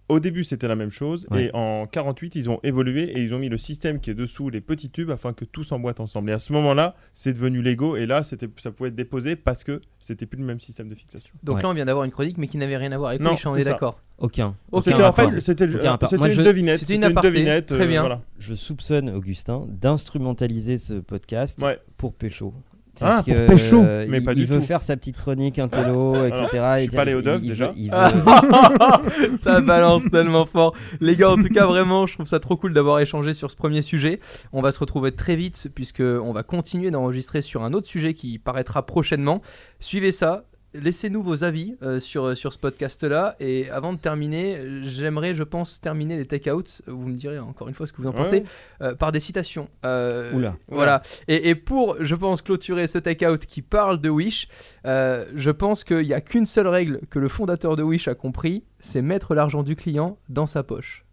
au 0.08 0.20
début 0.20 0.44
c'était 0.44 0.68
la 0.68 0.76
même 0.76 0.90
chose 0.90 1.26
Ouais. 1.30 1.46
et 1.46 1.50
en 1.54 1.86
48 1.86 2.34
ils 2.36 2.50
ont 2.50 2.60
évolué 2.62 3.04
et 3.04 3.22
ils 3.22 3.32
ont 3.34 3.38
mis 3.38 3.48
le 3.48 3.56
système 3.58 4.00
qui 4.00 4.10
est 4.10 4.14
dessous 4.14 4.50
les 4.50 4.60
petits 4.60 4.90
tubes 4.90 5.10
afin 5.10 5.32
que 5.32 5.44
tout 5.44 5.64
s'emboîte 5.64 6.00
ensemble. 6.00 6.30
Et 6.30 6.32
à 6.32 6.38
ce 6.38 6.52
moment-là, 6.52 6.94
c'est 7.14 7.32
devenu 7.32 7.62
Lego 7.62 7.96
et 7.96 8.06
là 8.06 8.22
ça 8.22 8.36
pouvait 8.72 8.88
être 8.90 8.94
déposé 8.96 9.36
parce 9.36 9.64
que 9.64 9.80
c'était 9.98 10.26
plus 10.26 10.38
le 10.38 10.44
même 10.44 10.60
système 10.60 10.88
de 10.88 10.94
fixation. 10.94 11.32
Donc 11.42 11.56
Ouais. 11.56 11.62
là, 11.62 11.68
on 11.70 11.74
vient 11.74 11.84
d'avoir 11.84 12.04
une 12.04 12.10
chronique, 12.10 12.36
mais 12.38 12.48
qui 12.48 12.58
n'avait 12.58 12.76
rien 12.76 12.92
à 12.92 12.98
voir 12.98 13.10
avec 13.10 13.22
Non, 13.22 13.34
on 13.46 13.56
est 13.56 13.64
d'accord. 13.64 14.00
Aucun. 14.18 14.54
Ok, 14.70 14.84
C'était 14.84 14.96
en 14.96 14.98
rapport. 14.98 15.30
fait 15.32 15.40
c'était 15.40 15.66
le- 15.66 15.76
Aucun 15.78 15.98
c'était 16.08 16.16
une 16.28 16.32
je- 16.32 16.42
devinette, 16.42 16.78
c'était 16.80 16.94
une 16.94 17.00
c'était 17.02 17.06
une 17.10 17.18
aparté. 17.18 17.28
devinette 17.30 17.66
Très 17.66 17.82
euh, 17.82 17.86
bien. 17.86 18.00
voilà. 18.00 18.20
Je 18.38 18.54
soupçonne 18.54 19.10
Augustin 19.10 19.66
d'instrumentaliser 19.68 20.78
ce 20.78 20.94
podcast 20.94 21.60
Ouais. 21.62 21.78
pour 21.96 22.14
pécho. 22.14 22.52
Ah, 23.00 23.22
pour 23.24 23.34
pécho 23.46 23.82
euh, 23.82 24.06
Mais 24.08 24.18
il, 24.18 24.24
pas 24.24 24.34
du 24.34 24.42
il 24.42 24.46
veut 24.46 24.58
tout. 24.60 24.66
faire 24.66 24.82
sa 24.82 24.96
petite 24.96 25.16
chronique 25.16 25.58
intello, 25.58 26.26
etc. 26.26 26.36
je 26.42 26.80
suis 26.82 26.90
pas 26.96 27.04
il 27.10 27.48
déjà. 27.48 27.66
veut- 27.68 27.72
il 27.76 27.90
veut- 29.30 29.36
ça 29.36 29.60
balance 29.60 30.02
tellement 30.10 30.44
fort. 30.46 30.74
Les 31.00 31.16
gars, 31.16 31.30
en 31.30 31.36
tout 31.36 31.48
cas, 31.48 31.66
vraiment, 31.66 32.06
je 32.06 32.14
trouve 32.14 32.26
ça 32.26 32.38
trop 32.40 32.56
cool 32.56 32.74
d'avoir 32.74 33.00
échangé 33.00 33.32
sur 33.34 33.50
ce 33.50 33.56
premier 33.56 33.82
sujet. 33.82 34.20
On 34.52 34.60
va 34.62 34.72
se 34.72 34.78
retrouver 34.78 35.12
très 35.12 35.36
vite 35.36 35.68
puisque 35.74 36.00
on 36.00 36.32
va 36.32 36.42
continuer 36.42 36.90
d'enregistrer 36.90 37.40
sur 37.42 37.62
un 37.64 37.72
autre 37.72 37.86
sujet 37.86 38.14
qui 38.14 38.38
paraîtra 38.38 38.84
prochainement. 38.84 39.40
Suivez 39.80 40.12
ça. 40.12 40.44
Laissez-nous 40.74 41.22
vos 41.22 41.44
avis 41.44 41.76
euh, 41.82 42.00
sur, 42.00 42.36
sur 42.36 42.52
ce 42.52 42.58
podcast-là. 42.58 43.36
Et 43.40 43.68
avant 43.70 43.92
de 43.92 43.98
terminer, 43.98 44.56
euh, 44.56 44.80
j'aimerais, 44.84 45.34
je 45.34 45.42
pense, 45.42 45.80
terminer 45.80 46.16
les 46.16 46.24
take-outs. 46.26 46.82
Vous 46.86 47.06
me 47.08 47.14
direz 47.16 47.38
encore 47.38 47.68
une 47.68 47.74
fois 47.74 47.86
ce 47.86 47.92
que 47.92 48.00
vous 48.00 48.08
en 48.08 48.12
Ouais. 48.12 48.16
pensez. 48.24 48.44
euh, 48.80 48.94
par 48.94 49.12
des 49.12 49.20
citations. 49.20 49.68
Euh, 49.84 50.32
Oula. 50.32 50.56
Voilà. 50.68 51.02
Et, 51.28 51.50
et 51.50 51.54
pour, 51.54 51.96
je 52.00 52.14
pense, 52.14 52.40
clôturer 52.42 52.86
ce 52.86 52.98
take-out 52.98 53.44
qui 53.46 53.60
parle 53.62 54.00
de 54.00 54.08
Wish, 54.08 54.48
euh, 54.86 55.26
je 55.34 55.50
pense 55.50 55.84
qu'il 55.84 56.00
n'y 56.06 56.14
a 56.14 56.20
qu'une 56.20 56.46
seule 56.46 56.68
règle 56.68 57.00
que 57.10 57.18
le 57.18 57.28
fondateur 57.28 57.76
de 57.76 57.82
Wish 57.82 58.08
a 58.08 58.14
compris, 58.14 58.64
c'est 58.80 59.02
mettre 59.02 59.34
l'argent 59.34 59.62
du 59.62 59.76
client 59.76 60.18
dans 60.28 60.46
sa 60.46 60.62
poche. 60.62 61.04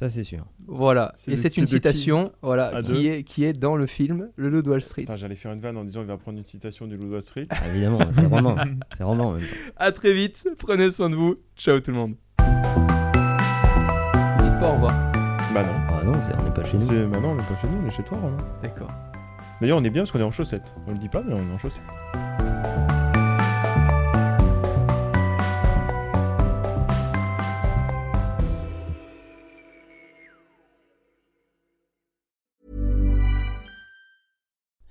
Ça, 0.00 0.08
c'est 0.08 0.24
sûr. 0.24 0.46
Voilà. 0.66 1.12
C'est 1.18 1.32
Et 1.32 1.36
c'est 1.36 1.58
une 1.58 1.66
citation 1.66 2.32
voilà, 2.40 2.80
qui, 2.82 3.06
est, 3.06 3.22
qui 3.22 3.44
est 3.44 3.52
dans 3.52 3.76
le 3.76 3.86
film 3.86 4.30
Le 4.34 4.48
Loup 4.48 4.62
de 4.62 4.70
Wall 4.70 4.80
Street. 4.80 5.02
Attends, 5.02 5.16
j'allais 5.16 5.34
faire 5.34 5.52
une 5.52 5.60
vanne 5.60 5.76
en 5.76 5.84
disant 5.84 6.00
il 6.00 6.06
va 6.06 6.16
prendre 6.16 6.38
une 6.38 6.44
citation 6.46 6.86
du 6.86 6.96
Loup 6.96 7.04
de 7.04 7.10
Wall 7.12 7.22
Street. 7.22 7.46
Ah, 7.50 7.68
évidemment, 7.68 7.98
c'est 8.10 8.24
Romain. 8.24 8.56
C'est 8.96 9.04
en 9.04 9.14
même 9.14 9.40
temps. 9.40 9.44
À 9.76 9.92
très 9.92 10.14
vite. 10.14 10.48
Prenez 10.58 10.90
soin 10.90 11.10
de 11.10 11.16
vous. 11.16 11.36
Ciao 11.54 11.78
tout 11.80 11.90
le 11.90 11.98
monde. 11.98 12.14
Dites 12.38 12.46
pas 14.58 14.70
au 14.70 14.72
revoir. 14.72 14.94
Bah 15.52 15.64
non. 15.64 15.74
Ah 15.90 16.02
non, 16.02 16.14
c'est- 16.22 16.32
on 16.34 16.44
n'est 16.44 16.54
pas 16.54 16.64
chez 16.64 16.78
nous. 16.78 16.82
C'est 16.84 17.06
bah 17.06 17.20
non, 17.20 17.32
on 17.32 17.34
est 17.34 17.46
pas 17.46 17.58
chez 17.60 17.66
nous, 17.68 17.78
on 17.84 17.86
est 17.86 17.90
chez 17.90 18.02
toi 18.02 18.16
Romain. 18.16 18.38
D'accord. 18.62 18.90
D'ailleurs, 19.60 19.76
on 19.76 19.84
est 19.84 19.90
bien 19.90 20.00
parce 20.00 20.12
qu'on 20.12 20.20
est 20.20 20.22
en 20.22 20.30
chaussettes. 20.30 20.74
On 20.86 20.92
le 20.92 20.98
dit 20.98 21.10
pas, 21.10 21.22
mais 21.22 21.34
on 21.34 21.46
est 21.46 21.52
en 21.52 21.58
chaussettes. 21.58 21.84